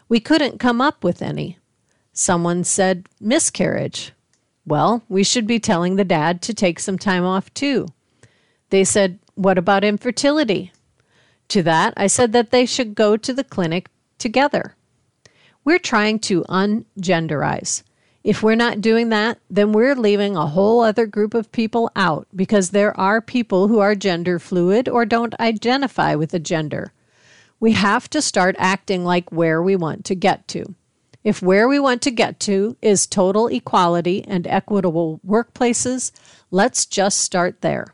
[0.08, 1.58] We couldn't come up with any.
[2.12, 4.12] Someone said miscarriage.
[4.64, 7.88] Well, we should be telling the dad to take some time off too.
[8.70, 10.72] They said, What about infertility?
[11.50, 13.88] To that, I said that they should go to the clinic
[14.18, 14.76] together.
[15.64, 17.82] We're trying to ungenderize.
[18.22, 22.28] If we're not doing that, then we're leaving a whole other group of people out
[22.36, 26.92] because there are people who are gender fluid or don't identify with a gender.
[27.58, 30.76] We have to start acting like where we want to get to.
[31.24, 36.12] If where we want to get to is total equality and equitable workplaces,
[36.52, 37.92] let's just start there.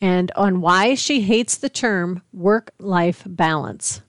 [0.00, 4.00] And on why she hates the term work life balance.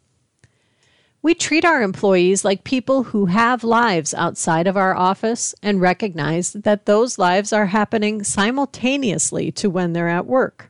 [1.24, 6.54] We treat our employees like people who have lives outside of our office and recognize
[6.54, 10.70] that those lives are happening simultaneously to when they're at work.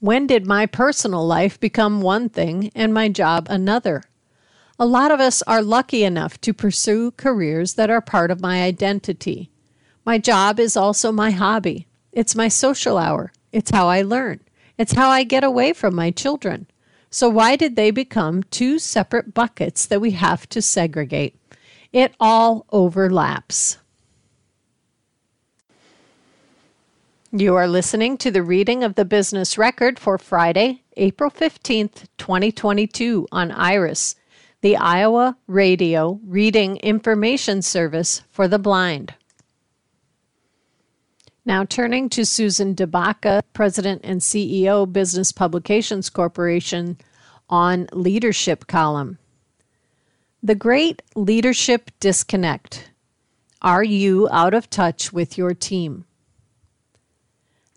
[0.00, 4.04] When did my personal life become one thing and my job another?
[4.78, 8.62] A lot of us are lucky enough to pursue careers that are part of my
[8.62, 9.50] identity.
[10.04, 11.86] My job is also my hobby.
[12.10, 13.32] It's my social hour.
[13.54, 14.40] It's how I learn.
[14.78, 16.66] It's how I get away from my children.
[17.08, 21.38] So, why did they become two separate buckets that we have to segregate?
[21.92, 23.78] It all overlaps.
[27.30, 33.28] You are listening to the reading of the business record for Friday, April 15th, 2022
[33.30, 34.16] on IRIS,
[34.62, 39.14] the Iowa Radio Reading Information Service for the Blind.
[41.46, 46.96] Now, turning to Susan DeBaca, President and CEO, Business Publications Corporation,
[47.50, 49.18] on Leadership column.
[50.42, 52.90] The Great Leadership Disconnect.
[53.60, 56.06] Are you out of touch with your team?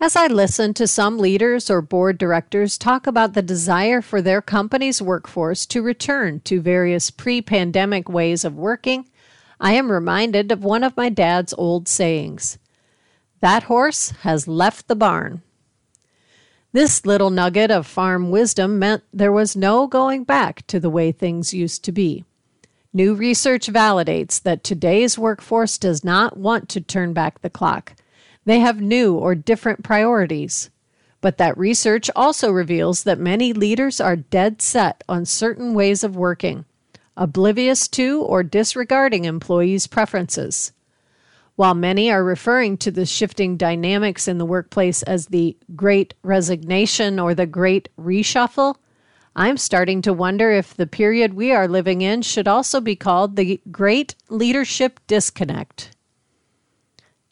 [0.00, 4.40] As I listen to some leaders or board directors talk about the desire for their
[4.40, 9.10] company's workforce to return to various pre pandemic ways of working,
[9.60, 12.58] I am reminded of one of my dad's old sayings
[13.40, 15.42] that horse has left the barn.
[16.72, 21.12] This little nugget of farm wisdom meant there was no going back to the way
[21.12, 22.24] things used to be.
[22.92, 27.94] New research validates that today's workforce does not want to turn back the clock.
[28.44, 30.70] They have new or different priorities.
[31.20, 36.16] But that research also reveals that many leaders are dead set on certain ways of
[36.16, 36.64] working,
[37.16, 40.72] oblivious to or disregarding employees' preferences.
[41.58, 47.18] While many are referring to the shifting dynamics in the workplace as the great resignation
[47.18, 48.76] or the great reshuffle,
[49.34, 53.34] I'm starting to wonder if the period we are living in should also be called
[53.34, 55.96] the great leadership disconnect.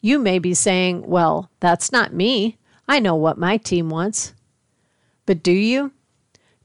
[0.01, 2.57] You may be saying, well, that's not me.
[2.85, 4.33] I know what my team wants.
[5.25, 5.93] But do you?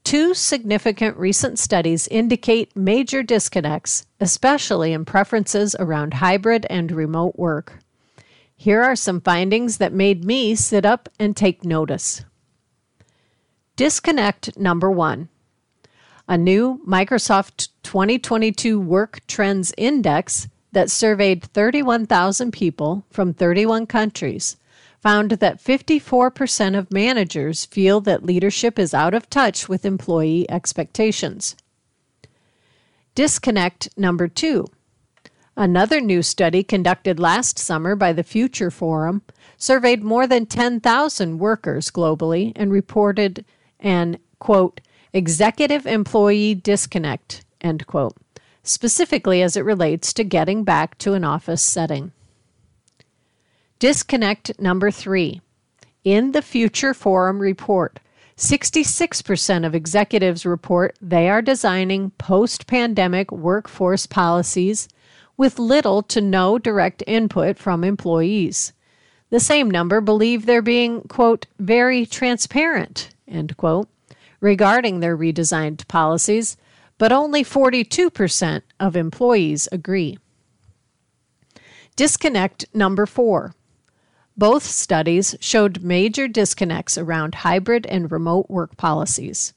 [0.05, 7.79] Two significant recent studies indicate major disconnects, especially in preferences around hybrid and remote work.
[8.57, 12.25] Here are some findings that made me sit up and take notice.
[13.77, 15.29] Disconnect number one.
[16.29, 24.57] A new Microsoft 2022 Work Trends Index that surveyed 31,000 people from 31 countries
[25.03, 31.57] found that 54% of managers feel that leadership is out of touch with employee expectations.
[33.17, 34.67] Disconnect number two.
[35.57, 39.23] Another new study conducted last summer by the Future Forum
[39.59, 43.45] surveyed more than 10,000 workers globally and reported
[43.81, 44.81] an, quote,
[45.13, 48.17] executive employee disconnect, end quote,
[48.63, 52.13] specifically as it relates to getting back to an office setting.
[53.83, 55.41] Disconnect number three.
[56.05, 57.99] In the Future Forum report,
[58.37, 64.89] 66% of executives report they are designing post pandemic workforce policies
[65.37, 68.73] with little to no direct input from employees.
[69.31, 73.89] The same number believe they're being, quote, very transparent, end quote,
[74.39, 76.57] regarding their redesigned policies,
[76.99, 80.19] but only 42% of employees agree.
[81.97, 83.57] Disconnect number four.
[84.37, 89.53] Both studies showed major disconnects around hybrid and remote work policies.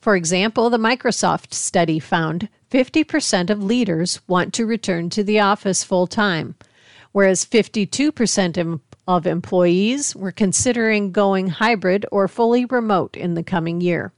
[0.00, 5.84] For example, the Microsoft study found 50% of leaders want to return to the office
[5.84, 6.54] full time,
[7.12, 14.12] whereas 52% of employees were considering going hybrid or fully remote in the coming year.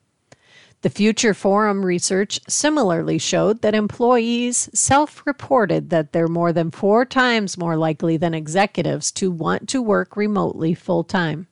[0.82, 7.04] The Future Forum research similarly showed that employees self reported that they're more than four
[7.04, 11.46] times more likely than executives to want to work remotely full time.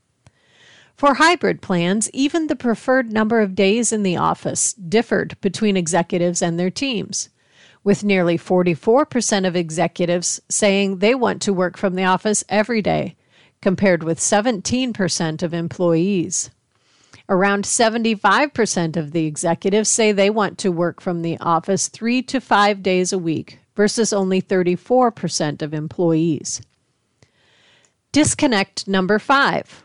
[0.96, 6.42] For hybrid plans, even the preferred number of days in the office differed between executives
[6.42, 7.28] and their teams,
[7.84, 13.14] with nearly 44% of executives saying they want to work from the office every day,
[13.62, 16.50] compared with 17% of employees.
[17.30, 22.40] Around 75% of the executives say they want to work from the office three to
[22.40, 26.60] five days a week versus only 34% of employees.
[28.10, 29.84] Disconnect number five.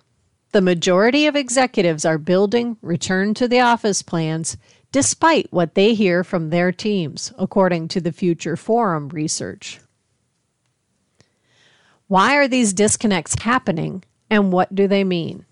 [0.53, 4.57] The majority of executives are building return to the office plans
[4.91, 9.79] despite what they hear from their teams, according to the Future Forum research.
[12.07, 15.45] Why are these disconnects happening and what do they mean?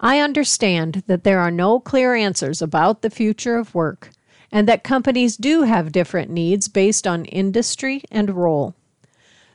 [0.00, 4.10] I understand that there are no clear answers about the future of work
[4.50, 8.74] and that companies do have different needs based on industry and role.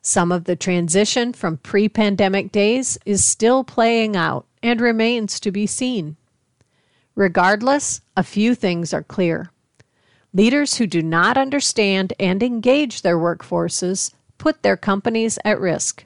[0.04, 5.52] Some of the transition from pre pandemic days is still playing out and remains to
[5.52, 6.16] be seen.
[7.16, 9.50] Regardless, a few things are clear.
[10.32, 16.06] Leaders who do not understand and engage their workforces put their companies at risk.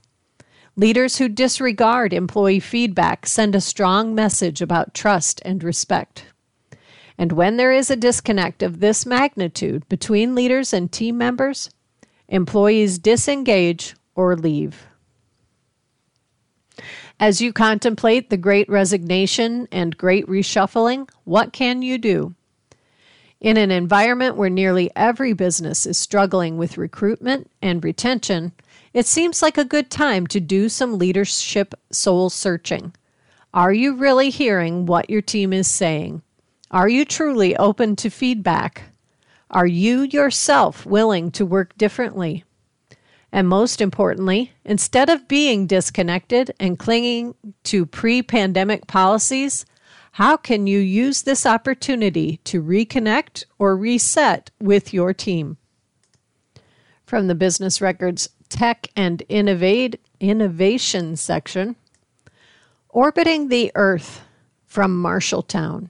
[0.80, 6.24] Leaders who disregard employee feedback send a strong message about trust and respect.
[7.18, 11.70] And when there is a disconnect of this magnitude between leaders and team members,
[12.30, 14.88] employees disengage or leave.
[17.20, 22.36] As you contemplate the great resignation and great reshuffling, what can you do?
[23.42, 28.54] In an environment where nearly every business is struggling with recruitment and retention,
[28.94, 32.94] it seems like a good time to do some leadership soul searching.
[33.54, 36.22] Are you really hearing what your team is saying?
[36.72, 38.84] Are you truly open to feedback?
[39.50, 42.44] Are you yourself willing to work differently?
[43.32, 47.36] And most importantly, instead of being disconnected and clinging
[47.66, 49.66] to pre pandemic policies,
[50.14, 55.58] how can you use this opportunity to reconnect or reset with your team?
[57.06, 61.76] From the Business Records Tech and Innovate, Innovation section,
[62.90, 64.22] Orbiting the Earth
[64.66, 65.90] from Marshalltown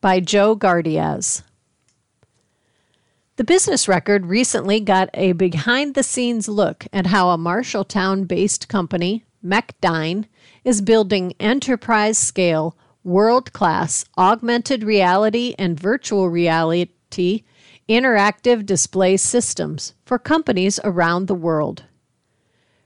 [0.00, 1.42] by Joe Gardyasz.
[3.36, 8.68] The business record recently got a behind the scenes look at how a Marshalltown based
[8.68, 10.26] company, Mechdyne,
[10.64, 17.44] is building enterprise scale, world class augmented reality and virtual reality
[17.90, 21.84] interactive display systems for companies around the world.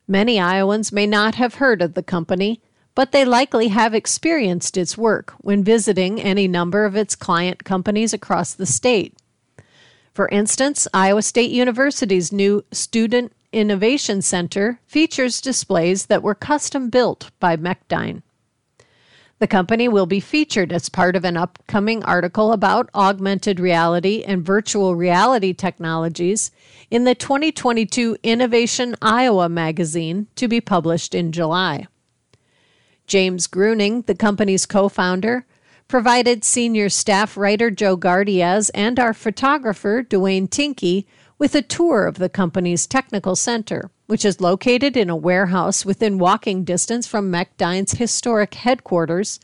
[0.08, 2.62] Many Iowans may not have heard of the company,
[2.94, 8.14] but they likely have experienced its work when visiting any number of its client companies
[8.14, 9.14] across the state.
[10.14, 17.30] For instance, Iowa State University's new Student Innovation Center features displays that were custom built
[17.40, 18.22] by Mechdyne.
[19.40, 24.44] The company will be featured as part of an upcoming article about augmented reality and
[24.44, 26.50] virtual reality technologies
[26.90, 31.86] in the 2022 Innovation Iowa magazine to be published in July.
[33.06, 35.44] James Gruening, the company's co founder,
[35.88, 41.06] provided senior staff writer Joe Gardyasz and our photographer Duane Tinkey
[41.38, 46.18] with a tour of the company's technical center, which is located in a warehouse within
[46.18, 49.40] walking distance from Mechdyne's historic headquarters,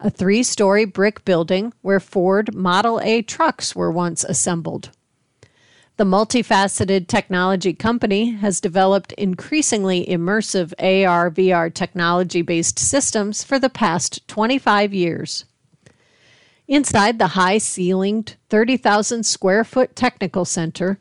[0.00, 4.90] a three story brick building where Ford Model A trucks were once assembled.
[5.96, 13.70] The multifaceted technology company has developed increasingly immersive AR VR technology based systems for the
[13.70, 15.44] past 25 years.
[16.66, 20.98] Inside the high ceilinged, 30,000 square foot technical center,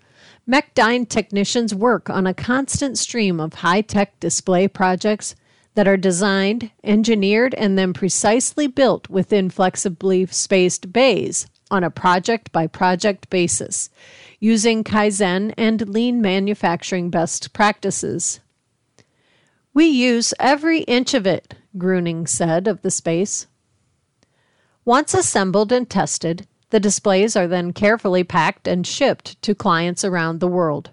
[0.48, 5.36] Mechdyne technicians work on a constant stream of high tech display projects
[5.76, 12.52] that are designed, engineered, and then precisely built within flexibly spaced bays on a project
[12.52, 13.90] by project basis,
[14.40, 18.42] using Kaizen and lean manufacturing best practices.
[19.74, 23.48] We use every inch of it, Gruening said of the space.
[24.86, 30.40] Once assembled and tested, the displays are then carefully packed and shipped to clients around
[30.40, 30.90] the world.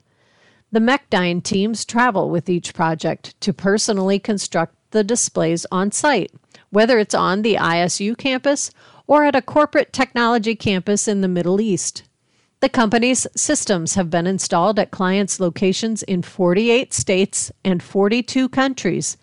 [0.70, 6.32] The Mechdyne teams travel with each project to personally construct the displays on site,
[6.68, 8.70] whether it's on the ISU campus
[9.06, 12.02] or at a corporate technology campus in the Middle East.
[12.60, 19.16] The company's systems have been installed at clients' locations in 48 states and 42 countries,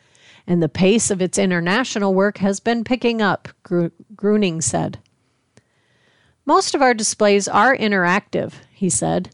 [0.48, 4.98] and the pace of its international work has been picking up, Gruening said.
[6.48, 9.32] Most of our displays are interactive, he said,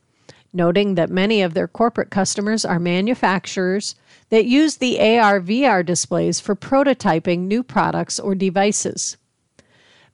[0.52, 3.94] noting that many of their corporate customers are manufacturers
[4.30, 9.18] that use the AR VR displays for prototyping new products or devices.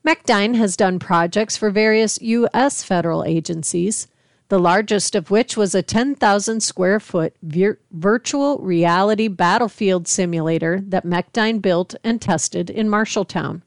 [0.05, 2.83] Mechdyne has done projects for various U.S.
[2.83, 4.07] federal agencies,
[4.49, 11.05] the largest of which was a 10,000 square foot vir- virtual reality battlefield simulator that
[11.05, 13.61] Mechdyne built and tested in Marshalltown.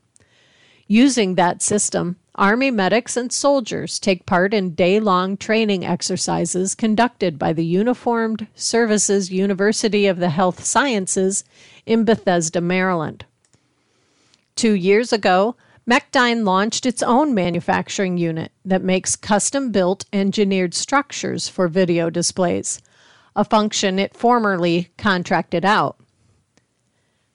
[0.87, 7.39] Using that system, Army medics and soldiers take part in day long training exercises conducted
[7.39, 11.45] by the Uniformed Services University of the Health Sciences
[11.85, 13.27] in Bethesda, Maryland.
[14.57, 15.57] Two years ago,
[15.87, 22.81] Mechdyne launched its own manufacturing unit that makes custom built engineered structures for video displays,
[23.37, 25.99] a function it formerly contracted out.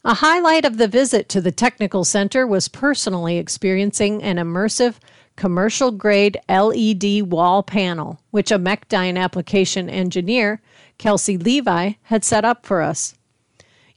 [0.07, 4.95] A highlight of the visit to the Technical Center was personally experiencing an immersive
[5.35, 10.61] commercial grade LED wall panel, which a Mechdyne application engineer,
[10.97, 13.15] Kelsey Levi, had set up for us.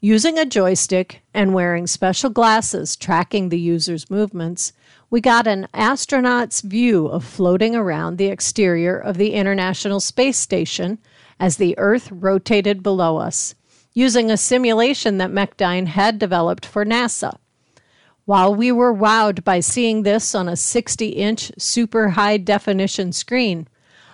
[0.01, 4.73] Using a joystick and wearing special glasses tracking the user's movements,
[5.11, 10.99] we got an astronaut's view of floating around the exterior of the International Space Station
[11.39, 13.55] as the Earth rotated below us,
[13.93, 17.37] using a simulation that Mechdyne had developed for NASA.
[18.25, 23.67] While we were wowed by seeing this on a 60 inch super high definition screen,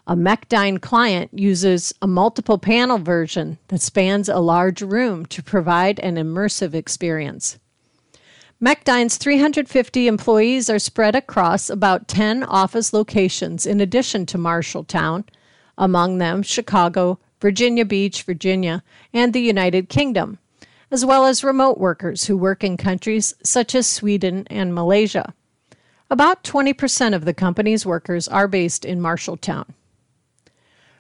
[0.07, 5.99] a Mechdyne client uses a multiple panel version that spans a large room to provide
[6.01, 7.59] an immersive experience.
[8.63, 15.25] Mechdyne's 350 employees are spread across about 10 office locations in addition to Marshalltown,
[15.77, 18.83] among them Chicago, Virginia Beach, Virginia,
[19.13, 20.39] and the United Kingdom,
[20.91, 25.35] as well as remote workers who work in countries such as Sweden and Malaysia.
[26.09, 29.67] About 20% of the company's workers are based in Marshalltown.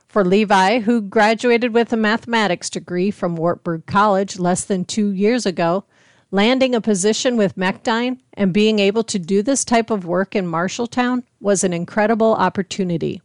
[0.09, 5.47] For Levi, who graduated with a mathematics degree from Wartburg College less than two years
[5.47, 5.85] ago,
[6.31, 10.47] landing a position with Mechdyne and being able to do this type of work in
[10.47, 13.21] Marshalltown was an incredible opportunity.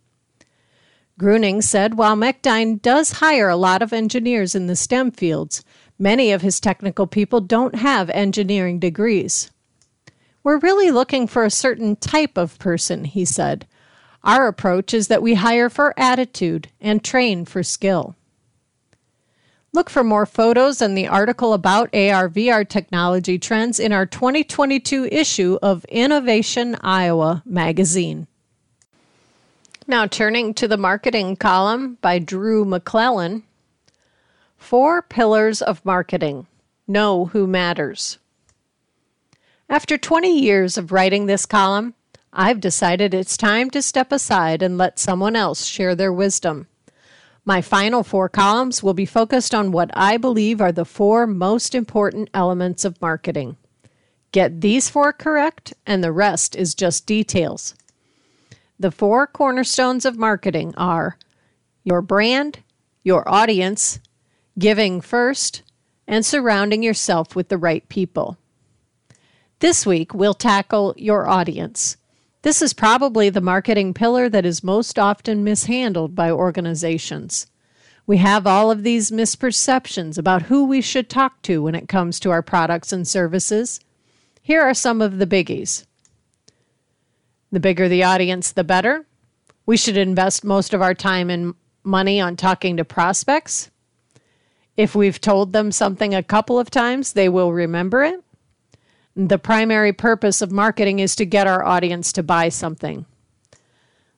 [1.22, 5.64] Gruening said while Mechdyne does hire a lot of engineers in the STEM fields,
[6.00, 9.52] many of his technical people don't have engineering degrees.
[10.44, 13.68] We're really looking for a certain type of person, he said,
[14.24, 18.16] our approach is that we hire for attitude and train for skill.
[19.74, 25.06] Look for more photos and the article about AR VR technology trends in our 2022
[25.06, 28.28] issue of Innovation Iowa magazine.
[29.92, 33.44] Now, turning to the marketing column by Drew McClellan
[34.56, 36.48] Four Pillars of Marketing
[36.88, 38.18] Know Who Matters.
[39.70, 41.94] After 20 years of writing this column,
[42.32, 46.68] I've decided it's time to step aside and let someone else share their wisdom.
[47.44, 51.76] My final four columns will be focused on what I believe are the four most
[51.76, 53.58] important elements of marketing.
[54.32, 57.76] Get these four correct, and the rest is just details.
[58.82, 61.16] The four cornerstones of marketing are
[61.84, 62.64] your brand,
[63.04, 64.00] your audience,
[64.58, 65.62] giving first,
[66.08, 68.40] and surrounding yourself with the right people.
[69.60, 71.96] This week, we'll tackle your audience.
[72.42, 77.46] This is probably the marketing pillar that is most often mishandled by organizations.
[78.08, 82.20] We have all of these misperceptions about who we should talk to when it comes
[82.22, 83.80] to our products and services.
[84.42, 85.86] Here are some of the biggies.
[87.52, 89.06] The bigger the audience, the better.
[89.66, 93.70] We should invest most of our time and money on talking to prospects.
[94.78, 98.24] If we've told them something a couple of times, they will remember it.
[99.16, 103.06] The primary purpose of marketing is to get our audience to buy something.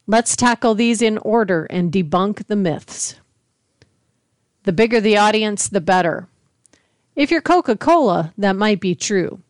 [0.05, 3.15] Let's tackle these in order and debunk the myths.
[4.63, 6.27] The bigger the audience, the better.
[7.15, 9.41] If you're Coca Cola, that might be true.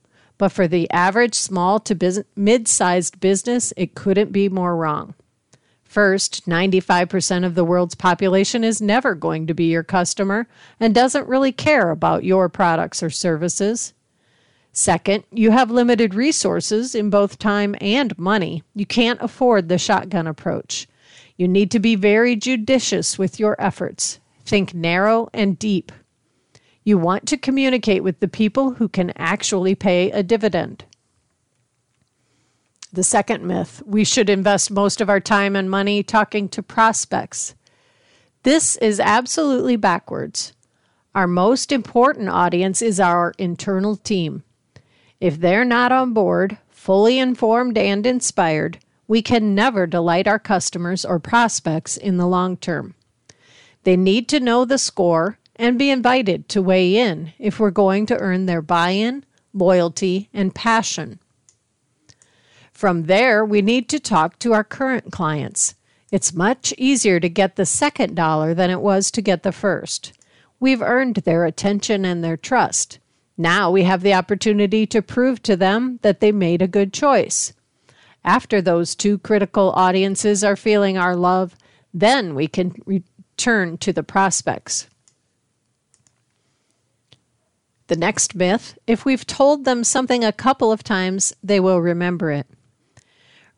[0.44, 5.14] But for the average small to mid sized business, it couldn't be more wrong.
[5.86, 10.50] First, 95% of the world's population is never going to be your customer
[10.82, 13.94] and doesn't really care about your products or services.
[14.74, 18.64] Second, you have limited resources in both time and money.
[18.76, 20.90] You can't afford the shotgun approach.
[21.38, 24.20] You need to be very judicious with your efforts.
[24.44, 25.94] Think narrow and deep.
[26.84, 30.86] You want to communicate with the people who can actually pay a dividend.
[32.92, 37.56] The second myth we should invest most of our time and money talking to prospects.
[38.44, 40.54] This is absolutely backwards.
[41.16, 44.44] Our most important audience is our internal team.
[45.20, 51.06] If they're not on board, fully informed and inspired, we can never delight our customers
[51.06, 52.96] or prospects in the long term.
[53.84, 58.06] They need to know the score and be invited to weigh in if we're going
[58.08, 59.24] to earn their buy in,
[59.54, 61.20] loyalty, and passion.
[62.72, 65.76] From there, we need to talk to our current clients.
[66.12, 70.14] It's much easier to get the second dollar than it was to get the first.
[70.60, 73.00] We've earned their attention and their trust.
[73.38, 77.54] Now we have the opportunity to prove to them that they made a good choice.
[78.24, 81.56] After those two critical audiences are feeling our love,
[81.94, 84.88] then we can return to the prospects.
[87.88, 92.32] The next myth if we've told them something a couple of times, they will remember
[92.32, 92.48] it.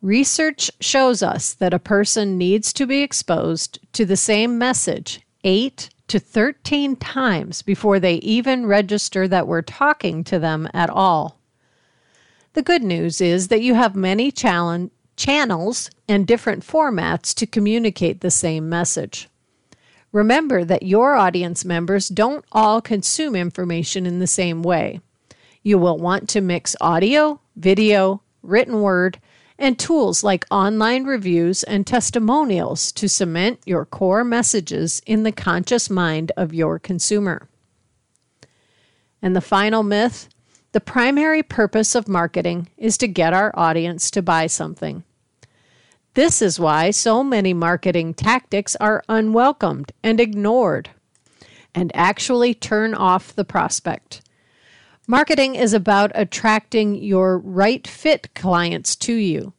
[0.02, 5.90] Research shows us that a person needs to be exposed to the same message 8
[6.08, 11.40] to 13 times before they even register that we're talking to them at all.
[12.54, 18.22] The good news is that you have many challenge, channels and different formats to communicate
[18.22, 19.30] the same message.
[20.16, 25.01] Remember that your audience members don't all consume information in the same way.
[25.61, 29.20] You will want to mix audio, video, written word,
[29.59, 35.89] and tools like online reviews and testimonials to cement your core messages in the conscious
[35.89, 37.49] mind of your consumer.
[39.22, 40.30] And the final myth
[40.72, 45.03] the primary purpose of marketing is to get our audience to buy something.
[46.16, 50.89] This is why so many marketing tactics are unwelcomed and ignored
[51.76, 54.22] and actually turn off the prospect.
[55.07, 59.51] Marketing is about attracting your right fit clients to you.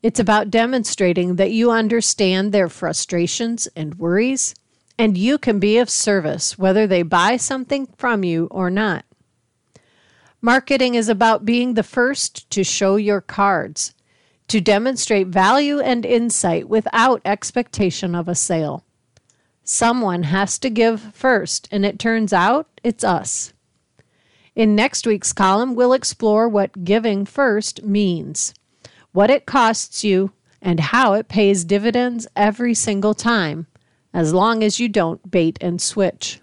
[0.00, 4.54] It's about demonstrating that you understand their frustrations and worries,
[4.96, 9.04] and you can be of service whether they buy something from you or not.
[10.40, 13.94] Marketing is about being the first to show your cards,
[14.48, 18.84] to demonstrate value and insight without expectation of a sale.
[19.62, 23.52] Someone has to give first, and it turns out it's us.
[24.56, 28.54] In next week's column, we'll explore what giving first means,
[29.12, 30.32] what it costs you,
[30.62, 33.66] and how it pays dividends every single time,
[34.12, 36.40] as long as you don't bait and switch.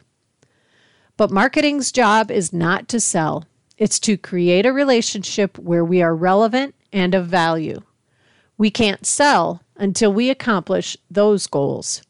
[1.18, 3.46] But marketing's job is not to sell.
[3.78, 7.82] It's to create a relationship where we are relevant and of value.
[8.58, 12.02] We can't sell until we accomplish those goals.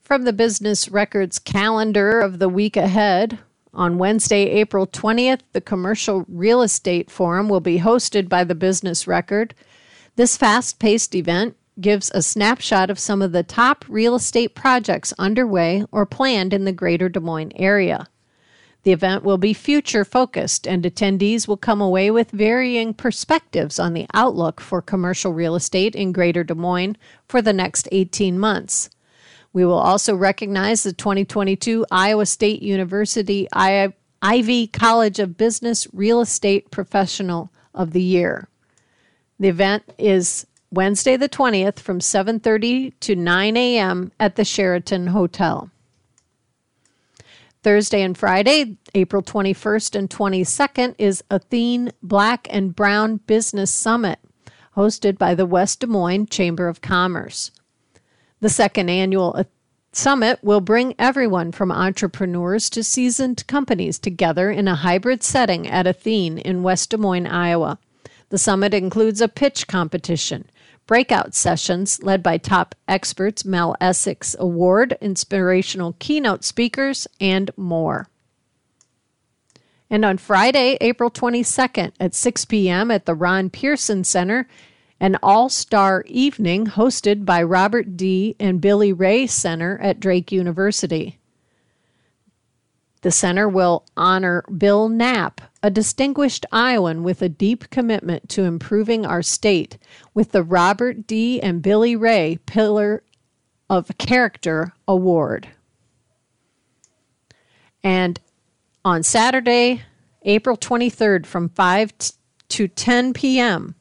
[0.00, 3.38] From the Business Records calendar of the week ahead,
[3.74, 9.06] on Wednesday, April 20th, the Commercial Real Estate Forum will be hosted by the Business
[9.06, 9.54] Record.
[10.16, 15.14] This fast paced event gives a snapshot of some of the top real estate projects
[15.18, 18.08] underway or planned in the greater Des Moines area.
[18.84, 23.92] The event will be future focused, and attendees will come away with varying perspectives on
[23.92, 28.88] the outlook for commercial real estate in Greater Des Moines for the next 18 months.
[29.52, 36.70] We will also recognize the 2022 Iowa State University Ivy College of Business Real Estate
[36.70, 38.48] Professional of the Year.
[39.40, 44.12] The event is Wednesday the 20th from 7:30 to 9 a.m.
[44.20, 45.70] at the Sheraton Hotel.
[47.62, 54.20] Thursday and Friday, April 21st and 22nd, is Athene Black and Brown Business Summit,
[54.76, 57.50] hosted by the West Des Moines Chamber of Commerce.
[58.40, 59.44] The second annual
[59.90, 65.86] summit will bring everyone from entrepreneurs to seasoned companies together in a hybrid setting at
[65.86, 67.78] Athene in West Des Moines, Iowa.
[68.28, 70.48] The summit includes a pitch competition,
[70.88, 78.08] breakout sessions led by top experts, Mel Essex Award, inspirational keynote speakers, and more.
[79.90, 82.90] And on Friday, April 22nd at 6 p.m.
[82.90, 84.48] at the Ron Pearson Center,
[84.98, 88.34] an all star evening hosted by Robert D.
[88.40, 91.18] and Billie Ray Center at Drake University.
[93.02, 99.06] The center will honor Bill Knapp, a distinguished Iowan with a deep commitment to improving
[99.06, 99.78] our state,
[100.14, 101.40] with the Robert D.
[101.40, 103.04] and Billie Ray Pillar
[103.70, 105.48] of Character Award.
[107.84, 108.18] And
[108.84, 109.82] on Saturday,
[110.22, 111.92] April 23rd, from 5
[112.48, 113.76] to 10 p.m.,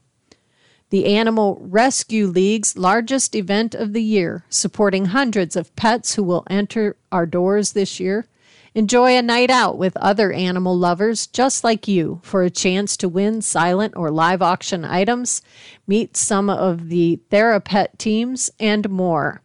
[0.90, 6.46] the Animal Rescue League's largest event of the year, supporting hundreds of pets who will
[6.50, 8.28] enter our doors this year
[8.78, 13.10] Enjoy a night out with other animal lovers just like you for a chance to
[13.10, 15.42] win silent or live auction items,
[15.88, 19.42] meet some of the Therapet teams, and more.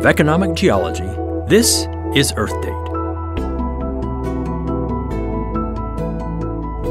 [0.00, 1.10] Of Economic Geology,
[1.46, 2.72] this is Earth Date.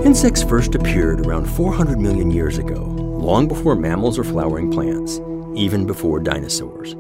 [0.06, 5.20] Insects first appeared around 400 million years ago, long before mammals or flowering plants,
[5.56, 6.96] even before dinosaurs.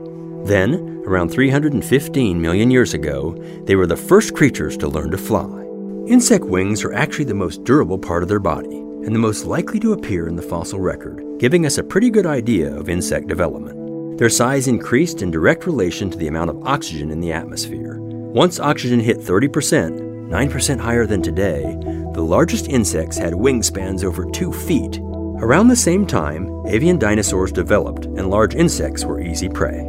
[0.47, 3.35] Then, around 315 million years ago,
[3.65, 5.63] they were the first creatures to learn to fly.
[6.07, 9.79] Insect wings are actually the most durable part of their body and the most likely
[9.81, 13.78] to appear in the fossil record, giving us a pretty good idea of insect development.
[14.19, 17.99] Their size increased in direct relation to the amount of oxygen in the atmosphere.
[18.01, 21.77] Once oxygen hit 30%, 9% higher than today,
[22.13, 24.99] the largest insects had wingspans over 2 feet.
[25.41, 29.87] Around the same time, avian dinosaurs developed and large insects were easy prey.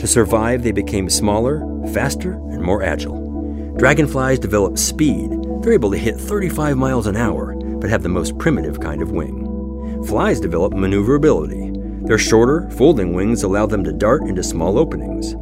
[0.00, 3.72] To survive, they became smaller, faster, and more agile.
[3.78, 5.30] Dragonflies developed speed.
[5.62, 9.12] They're able to hit 35 miles an hour, but have the most primitive kind of
[9.12, 10.04] wing.
[10.06, 11.71] Flies develop maneuverability.
[12.04, 15.36] Their shorter, folding wings allow them to dart into small openings.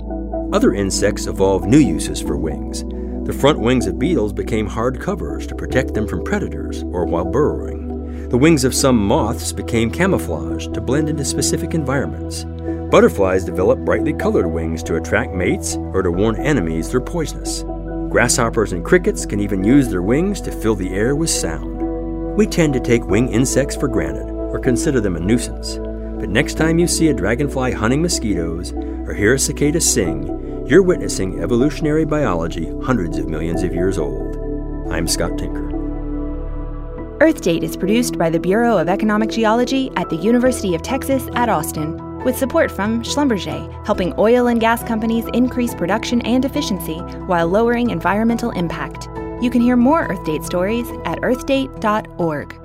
[0.54, 2.84] Other insects evolved new uses for wings.
[3.26, 7.24] The front wings of beetles became hard covers to protect them from predators or while
[7.24, 8.28] burrowing.
[8.28, 12.44] The wings of some moths became camouflage to blend into specific environments.
[12.90, 17.62] Butterflies develop brightly colored wings to attract mates or to warn enemies they're poisonous.
[18.10, 22.36] Grasshoppers and crickets can even use their wings to fill the air with sound.
[22.36, 25.78] We tend to take wing insects for granted or consider them a nuisance.
[26.20, 30.82] But next time you see a dragonfly hunting mosquitoes or hear a cicada sing, you're
[30.82, 34.36] witnessing evolutionary biology hundreds of millions of years old.
[34.92, 35.70] I'm Scott Tinker.
[37.22, 41.26] Earth Date is produced by the Bureau of Economic Geology at the University of Texas
[41.34, 46.98] at Austin, with support from Schlumberger, helping oil and gas companies increase production and efficiency
[47.28, 49.08] while lowering environmental impact.
[49.42, 52.59] You can hear more EarthDate stories at earthdate.org.